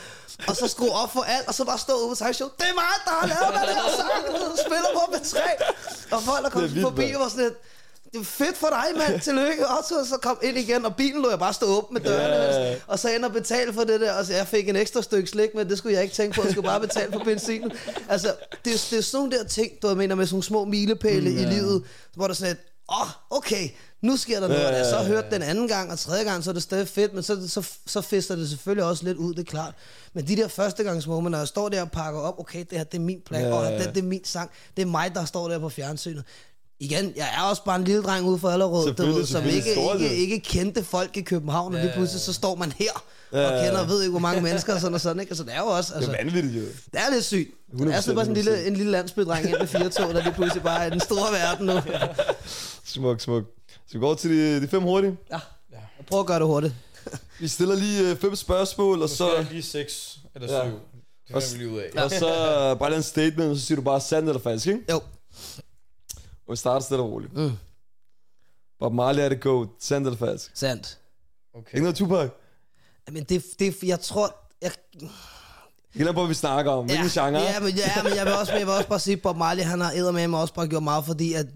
[0.47, 2.49] Og så skrue op for alt, og så bare stå ude på show.
[2.59, 5.49] Det er mig, der har lavet den her sang, og spiller på med tre.
[6.11, 7.57] Og folk, der kom forbi, var sådan lidt,
[8.15, 9.21] det er fedt for dig, mand.
[9.27, 9.67] Tillykke.
[9.67, 12.35] Og så, så kom ind igen, og bilen lå jeg bare stå åben med dørene.
[12.35, 12.75] Ja.
[12.87, 14.13] Og så ind og betale for det der.
[14.13, 16.41] Og så jeg fik en ekstra stykke slik med, det skulle jeg ikke tænke på.
[16.43, 17.71] Jeg skulle bare betale for benzinen.
[18.09, 18.27] Altså,
[18.65, 21.37] det, er- det er sådan nogle der ting, du mener, med sådan små milepæle mm,
[21.37, 21.83] i livet,
[22.15, 22.57] hvor der sådan et,
[22.91, 23.07] åh, oh,
[23.37, 23.69] okay,
[24.01, 24.61] nu sker der noget.
[24.61, 26.87] Ja, Og jeg så hørte den anden gang og tredje gang, så er det stadig
[26.87, 29.73] fedt, men så, så, så fister det selvfølgelig også lidt ud, det er klart.
[30.13, 32.97] Men de der førstegangsmomenter, når jeg står der og pakker op, okay, det her, det
[32.97, 35.25] er min plan, Ja, ja, og det, det er min sang, det er mig, der
[35.25, 36.23] står der på fjernsynet.
[36.79, 39.69] Igen, jeg er også bare en lille dreng ude for Allerød, du ved, som ikke,
[39.69, 40.11] ikke, det.
[40.11, 42.91] ikke kendte folk i København, og lige pludselig så står man her
[43.31, 43.65] og Ja, ja.
[43.65, 45.31] kender og ved ikke, hvor mange mennesker og sådan og sådan, ikke?
[45.31, 46.61] Altså, det er jo også, Det altså, er vanvittigt, jo.
[46.61, 47.49] det er lidt sygt.
[47.79, 50.13] Jeg er 100%, sådan bare sådan en lille, en lille landsbydreng ind med fire tog,
[50.13, 51.73] der lige pludselig bare er den store verden nu.
[52.85, 53.43] Smuk, smuk.
[53.87, 55.17] Så vi går over til de, de fem hurtige.
[55.31, 55.39] Ja,
[55.71, 56.73] jeg prøver at gøre det hurtigt.
[57.39, 60.53] Vi stiller lige øh, fem spørgsmål, og Så så, er lige 6 eller 7.
[60.55, 60.63] Ja.
[60.63, 60.69] Ja.
[61.35, 62.03] Det finder vi lige ud af.
[62.03, 62.27] og så
[62.71, 64.79] øh, bare en statement, og så siger du bare sandt eller falsk, ikke?
[64.91, 65.01] Jo.
[66.47, 67.33] Og vi starter stille og roligt.
[67.33, 67.51] Mm.
[68.79, 69.65] Bob Marley er det go.
[69.79, 70.51] Sandt eller falsk?
[70.53, 70.99] Sandt.
[71.53, 71.73] Okay.
[71.73, 72.29] Ikke noget Tupac?
[73.11, 74.71] Men det, det, jeg tror, jeg,
[75.93, 76.85] Ikke på, hvad vi snakker om.
[76.85, 77.41] Hvilken genre?
[77.41, 79.81] Ja, men, ja, men jeg vil også, jeg vil også bare sige, Bob Marley, han
[79.81, 81.47] har med mig også bare gjort meget, fordi at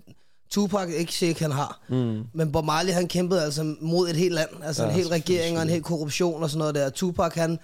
[0.49, 1.79] Tupac ikke shake, han har.
[1.89, 2.23] Mm.
[2.33, 4.49] Men Bob Marley, han kæmpede altså mod et helt land.
[4.63, 6.89] Altså Ja, en hel regering og en hel korruption og sådan noget der.
[6.89, 7.59] Tupac, han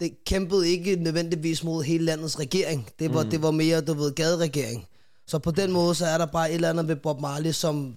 [0.00, 2.88] det kæmpede ikke nødvendigvis mod hele landets regering.
[2.98, 3.30] Det var, mm.
[3.30, 4.86] det var mere, du ved, gaderegering.
[5.30, 7.94] Så på den måde, så er der bare et eller andet ved Bob Marley, som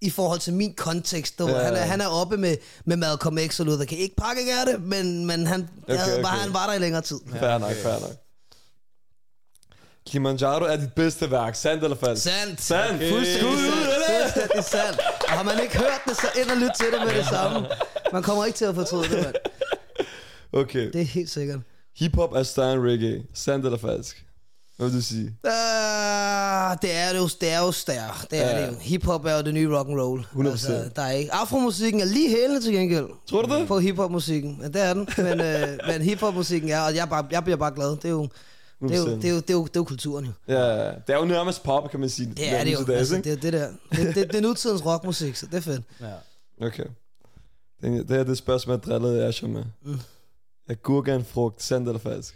[0.00, 1.56] i forhold til min kontekst, du, Ja.
[1.56, 1.62] ja.
[1.64, 4.00] han, er, han er oppe med, med Malcolm X og Luther King.
[4.00, 6.22] Ikke pakke af det, men, men han, Okay, okay, okay.
[6.22, 6.42] Var, okay.
[6.42, 7.18] han var der i længere tid.
[7.40, 8.10] Fair nok, fair nok.
[10.06, 11.54] Kilimanjaro er dit bedste værk.
[11.54, 12.22] Sandt eller falsk?
[12.22, 12.62] Sandt.
[12.62, 12.94] Sandt.
[12.94, 13.10] Okay.
[13.10, 14.32] Fuldstændig sandt.
[14.32, 14.98] Fuldstændig sandt.
[15.24, 17.68] Og har man ikke hørt det, så ind og lyt til det med det samme.
[18.12, 19.34] Man kommer ikke til at fortryde det, mand.
[20.52, 20.90] Okay.
[20.92, 21.60] Det er helt sikkert.
[21.96, 23.22] Hip-hop er større end reggae.
[23.34, 24.24] Sandt eller falsk?
[24.78, 25.26] Hvad vil du sige?
[25.44, 25.50] Uh,
[26.70, 28.26] Ah, det er det jo, det er jo stær.
[28.30, 28.62] Det er Ja.
[28.66, 28.74] det jo.
[28.80, 30.20] Hiphop er jo det nye rock and roll.
[30.32, 30.90] 100%.
[30.96, 31.34] der er ikke.
[31.34, 33.06] Afromusikken er lige hælende til gengæld.
[33.26, 33.68] Tror du det?
[33.68, 34.58] På hiphop-musikken.
[34.62, 35.08] Ja, det er den.
[35.18, 37.90] Men, øh, men hiphop-musikken er, og jeg, er bare, jeg bliver bare glad.
[37.90, 38.28] Det er jo,
[38.82, 40.32] det er jo, det er jo, det er jo, det er jo kulturen jo.
[40.48, 42.32] Ja, det er jo nærmest pop, kan man sige.
[42.36, 42.92] Det er det jo.
[42.92, 43.30] Altså, ikke?
[43.30, 43.68] det er det der.
[43.96, 45.82] Det, det, det er nutidens rockmusik, så det er fedt.
[46.62, 46.84] Okay.
[47.82, 49.64] Det, det her det spørgsmål, jeg drillede Asher med.
[49.84, 49.98] Mm.
[50.68, 52.34] Er gurke en frugt, sandt eller falsk?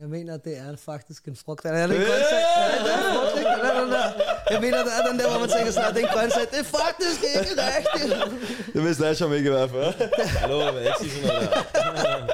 [0.00, 1.64] Jeg mener, det er faktisk en frugt.
[1.64, 2.42] Er det en grøntsag?
[2.56, 3.50] Er det en frugt, ikke?
[3.50, 4.06] Den den der.
[4.50, 6.42] Jeg mener, der er den der, hvor man tænker sådan, at det er en grøntsag.
[6.50, 8.74] Det er faktisk ikke rigtigt.
[8.74, 9.94] Det vidste Asher ikke i hvert fald.
[10.26, 12.26] Hallo, jeg vil ikke sige sådan noget der.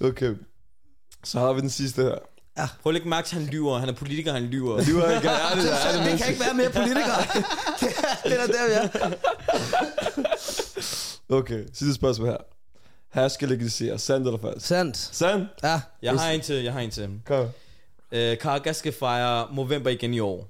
[0.08, 0.34] Okay.
[1.24, 2.14] Så har vi den sidste her.
[2.82, 3.78] Prøv at lægge mærke til, han lyver.
[3.78, 4.74] Han er politiker, han lyver.
[4.74, 7.22] Har ikke ja, det, er det kan ikke være mere politikere.
[7.80, 9.12] Det er, det er der, vi er.
[11.28, 12.36] Okay, sidste spørgsmål her.
[13.14, 14.66] Her skal legalisere, sandt eller falsk?
[14.66, 14.96] Sandt.
[15.12, 15.48] Sandt?
[15.62, 15.80] Ja.
[16.02, 17.08] Jeg har en til, jeg har en til.
[17.26, 17.46] Kom.
[18.12, 20.48] Øh, Karga skal fejre november igen i år.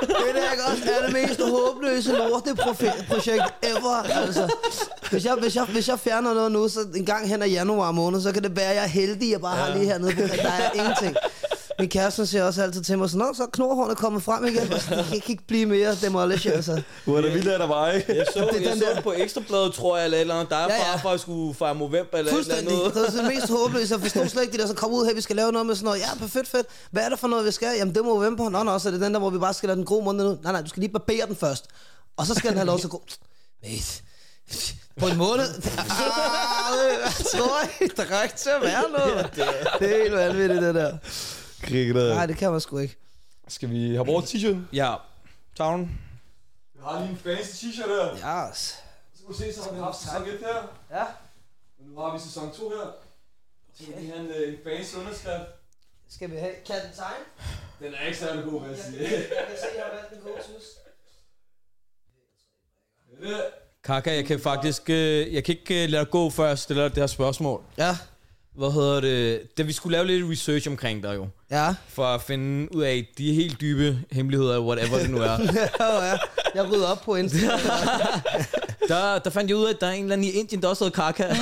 [0.00, 4.02] Det der ikke også er det mest håbløse lorteprojekt ever.
[4.20, 4.54] Altså,
[5.10, 7.92] hvis, jeg, hvis, jeg, hvis jeg fjerner noget nu, så en gang hen ad januar
[7.92, 10.16] måned, så kan det være, at jeg er heldig, jeg bare har lige hernede.
[10.16, 11.16] Der er ingenting.
[11.78, 14.68] Min kæreste siger også altid til mig sådan, Nå, så er knorhårene kommet frem igen.
[14.68, 16.82] Det kan ikke blive mere demolish, altså.
[17.04, 18.16] Hvor er det vildt, var, ikke?
[18.16, 20.34] Jeg så, Det er jeg den så der- på Ekstrabladet, tror jeg, eller et eller
[20.34, 20.50] andet.
[20.50, 22.74] Der er Ja, ja, far for at skulle fejre november eller et eller Fuldstændig.
[22.78, 22.94] andet.
[22.94, 23.94] Det er det mest håbløse.
[23.94, 25.74] Jeg forstod slet ikke det der, så kom ud her, vi skal lave noget med
[25.74, 26.00] sådan noget.
[26.00, 26.66] Ja, perfekt, fedt.
[26.90, 27.68] Hvad er det for noget, vi skal?
[27.78, 28.48] Jamen, det må november.
[28.50, 30.24] Nå, nå, så er det den der, hvor vi bare skal lade den gro måned
[30.24, 30.38] nu.
[30.42, 31.64] Nej, nej, du skal lige barbere den først.
[32.16, 33.02] Og så skal den have lov til at gå.
[33.62, 34.02] Mate.
[35.00, 35.46] På en måned?
[36.70, 36.74] Ah,
[37.04, 39.30] jeg tror ikke, der er ikke til at være noget.
[39.78, 40.92] Det er helt vanvittigt, det der.
[41.62, 42.14] Krig der.
[42.14, 42.96] Nej, det kan man sgu ikke.
[43.48, 44.56] Skal vi have vores t-shirt?
[44.72, 44.94] Ja,
[45.56, 46.00] Tavlen.
[46.74, 48.48] Vi har lige en fancy t-shirt her.
[48.48, 48.58] Yes.
[49.14, 50.56] Så kan du se, så har vi haft sæson 1 her.
[50.98, 51.04] Ja.
[51.78, 52.92] Men nu har vi sæson 2 her.
[53.74, 55.44] Så skal vi have en, øh, en fancy underskrift.
[56.08, 56.52] Skal vi have...
[56.66, 57.24] Kan den tegne?
[57.80, 59.02] Den er ikke særlig god, vil jeg sige.
[59.02, 60.64] Jeg kan se, jeg har valgt en god tus.
[63.84, 64.90] Kaka, jeg kan faktisk...
[64.90, 67.62] Øh, jeg kan ikke øh, lade dig gå, før jeg stiller det her spørgsmål.
[67.78, 67.96] Ja.
[68.58, 69.40] Hvad hedder det?
[69.58, 71.26] Da vi skulle lave lidt research omkring dig jo.
[71.50, 71.74] Ja.
[71.88, 75.30] For at finde ud af de helt dybe hemmeligheder, whatever det nu er.
[75.80, 76.16] ja, ja.
[76.54, 77.60] Jeg rydder op på Instagram.
[78.88, 80.68] Der, der fandt jeg ud af, at der er en eller anden i Indien, der
[80.68, 81.24] også hedder Kaka.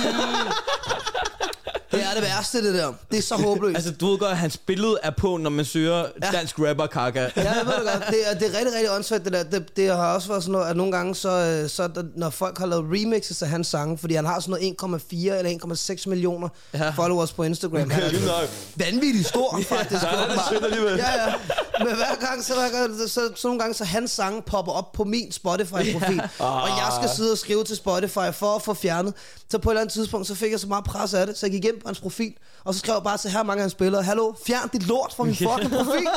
[1.97, 2.92] Det er det værste, det der.
[3.11, 3.76] Det er så håbløst.
[3.76, 6.30] altså, du ved godt, at hans billede er på, når man søger Ja.
[6.30, 7.20] dansk rapper Kaka.
[7.20, 8.05] Ja, jeg ved det godt.
[8.11, 9.42] Det er, det er rigtig, rigtig åndssvagt, det der.
[9.42, 11.28] Det, det har også været sådan noget, at nogle gange, så,
[11.62, 15.03] øh, så når folk har lavet remixes af hans sange, fordi han har sådan noget
[15.03, 15.51] 1,4 eller
[15.97, 16.84] 1,6 millioner Ja.
[16.84, 16.90] ja.
[16.90, 17.90] followers på Instagram.
[17.90, 18.49] Han er nok.
[18.76, 20.03] vanvittigt stor, faktisk.
[20.03, 20.97] Er det sødt alligevel.
[20.97, 21.34] Ja, ja.
[21.78, 24.72] Men hver gang, så, hver gang, så, så, så nogle gange, så hans sange popper
[24.72, 26.22] op på min Spotify-profil.
[26.38, 29.14] Og jeg skal sidde og skrive til Spotify for at få fjernet.
[29.51, 31.47] Så på et eller andet tidspunkt, så fik jeg så meget pres af det, så
[31.47, 32.34] jeg gik ind på hans profil,
[32.64, 35.14] og så skrev jeg bare til her mange af hans billeder, Hallo, fjern dit lort
[35.16, 36.09] fra min fucking profil.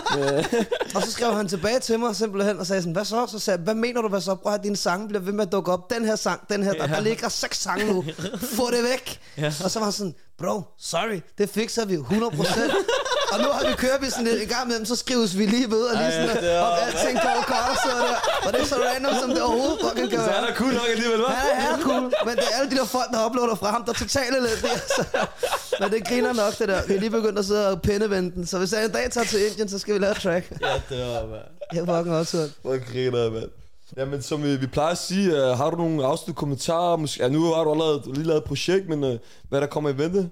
[0.96, 3.28] og så skrev han tilbage til mig simpelthen og sagde sådan, hvad så?
[3.28, 4.36] Så sagde jeg, hvad mener du, hvad så?
[4.36, 5.90] Prøv at dine sange bliver ved med at dukke op.
[5.90, 8.06] Den her sang, den her, der, der ligger seks sange nu.
[8.38, 9.20] Få det væk.
[9.64, 12.74] Og så var han sådan, bro, sorry, det fikser vi 100%.
[13.34, 15.46] og nu har vi kørt vi sådan lidt i gang med dem, så skrives vi
[15.56, 18.18] lige ved, og lige sådan, Ej, det er- om alting går godt, så der.
[18.48, 20.90] Og det er så random, som det overhovedet fucking kan Så er der cool nok
[20.96, 21.32] alligevel, hva'?
[21.48, 23.82] Ja, han er cool, men det er alle de der folk, der uploader fra ham,
[23.86, 24.80] der er totalt elendige.
[24.98, 25.04] Så.
[25.80, 26.80] Men det griner nok, det der.
[26.88, 28.46] Vi er lige begyndt at sidde og pindevende den.
[28.48, 30.46] Så hvis jeg en dag tager til Indien, så skal vi lave et track.
[30.62, 31.40] Ja, det var, man.
[31.74, 33.50] Jeg er fucking også Hvor griner mand.
[33.98, 36.96] Jamen, som vi, vi plejer at sige, uh, har du nogle afsluttende kommentarer?
[36.96, 39.16] Måske, ja, nu har du allerede lige lavet et projekt, men uh,
[39.50, 40.30] hvad der kommer i vente?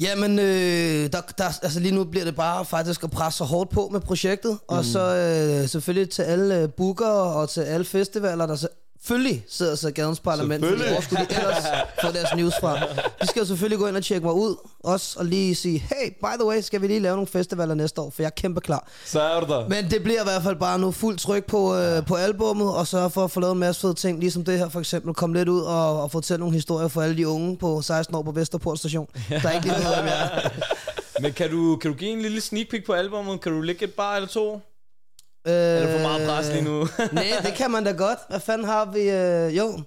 [0.00, 3.70] Jamen, øh, der, der, altså lige nu bliver det bare faktisk at presse så hårdt
[3.70, 4.50] på med projektet.
[4.50, 4.76] Mm.
[4.76, 8.56] Og så øh, selvfølgelig til alle øh, bookere og til alle festivaler, der
[9.02, 10.64] selvfølgelig sidder så gadens parlament.
[10.66, 11.64] Fordi hvor skulle de ellers
[12.04, 12.78] få deres news fra?
[13.22, 16.10] De skal jo selvfølgelig gå ind og tjekke mig ud også, og lige sige, hey,
[16.10, 18.60] by the way, skal vi lige lave nogle festivaler næste år, for jeg er kæmpe
[18.60, 18.88] klar.
[19.04, 19.68] Så er du der.
[19.68, 22.86] Men det bliver i hvert fald bare nu fuld tryk på, øh, på albummet, og
[22.86, 25.14] sørge for at få lavet en masse fede ting, ligesom det her for eksempel.
[25.14, 28.22] Kom lidt ud og, og fortælle nogle historier for alle de unge på 16 år
[28.22, 29.06] på Vesterport station.
[29.28, 30.48] Der er ikke lige noget, hvem jeg er.
[31.22, 33.40] Men kan du, kan du give en lille sneak peek på albumet?
[33.40, 34.60] Kan du lægge et bar eller to?
[35.46, 36.88] Øh, Er det for meget pres lige nu?
[37.12, 38.18] Nej, det kan man da godt.
[38.28, 39.00] Hvad fanden har vi?
[39.10, 39.80] Øh, jo,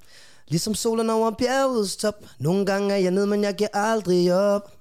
[0.47, 2.15] ligesom solen over bjergets top.
[2.39, 4.71] Nogle gange er jeg ned, men jeg giver aldrig op.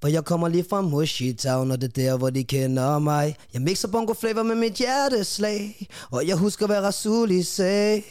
[0.00, 3.36] For jeg kommer lige fra Mushy Town, og det er der, hvor de kender mig.
[3.54, 5.88] Jeg mixer bongo flavor med mit hjerteslag.
[6.10, 8.02] Og jeg husker, hvad Rasuli sagde.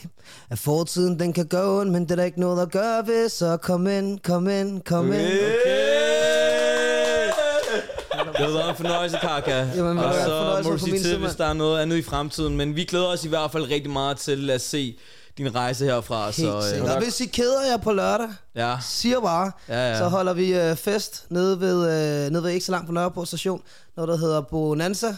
[0.50, 3.28] At fortiden, den kan gå ond, men det er der ikke noget at gøre ved.
[3.28, 5.22] Så kom ind, kom ind, kom ind.
[8.38, 9.66] Det har været en fornøjelse, Kaka.
[9.76, 12.02] Jamen, og så må du for sige min til, hvis der er noget andet i
[12.02, 12.56] fremtiden.
[12.56, 14.96] Men vi glæder os i hvert fald rigtig meget til at se
[15.38, 16.24] din rejse herfra.
[16.24, 16.88] Helt så, sikkert.
[16.90, 18.76] øh, Og hvis I keder jer på lørdag, ja.
[18.82, 19.98] siger bare, Ja, ja.
[19.98, 21.76] så holder vi øh, fest nede ved,
[22.24, 23.62] øh, nede ved ikke så langt på Nørreport station,
[23.96, 25.16] noget der hedder Bonanza.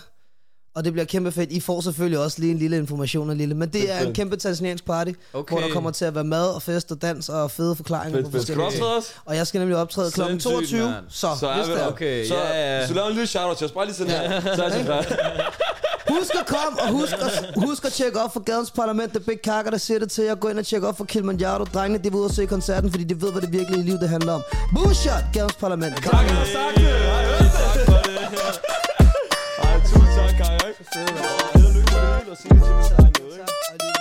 [0.76, 1.52] Og det bliver kæmpe fedt.
[1.52, 4.36] I får selvfølgelig også lige en lille information, en lille, men det er en kæmpe
[4.36, 5.52] tanzaniansk party, Okay.
[5.54, 8.26] hvor der kommer til at være mad og fest og dans og fede forklaringer Fedt,
[8.32, 8.84] på forskellige ting.
[9.24, 10.20] Og jeg skal nemlig optræde kl.
[10.28, 11.04] Sindssygt, 22, mand.
[11.08, 11.84] så, Så er vi det der.
[11.84, 11.88] er.
[11.88, 12.78] Okay, så, ja.
[12.78, 14.40] Hvis du laver en lille shout-out til os, bare lige sådan her.
[14.56, 15.04] Så er jeg klar.
[16.18, 19.10] Husk at komme, og husk at, husk at tjekke op for Gadens Parlament.
[19.12, 20.34] The Big Kakker, der siger det til jer.
[20.34, 21.64] Gå ind og tjekke op for Kilimanjaro.
[21.64, 24.08] Drengene, de vil ud og se koncerten, fordi de ved, hvad det virkelige liv det
[24.08, 24.42] handler om.
[24.74, 26.02] Bullshot, Gadens Parlament.
[26.04, 26.10] Kom.
[26.10, 26.36] Tak, jeg
[30.76, 31.06] så søde.
[31.54, 33.95] Jeg lykke med det hele og sige til, hvis der er noget.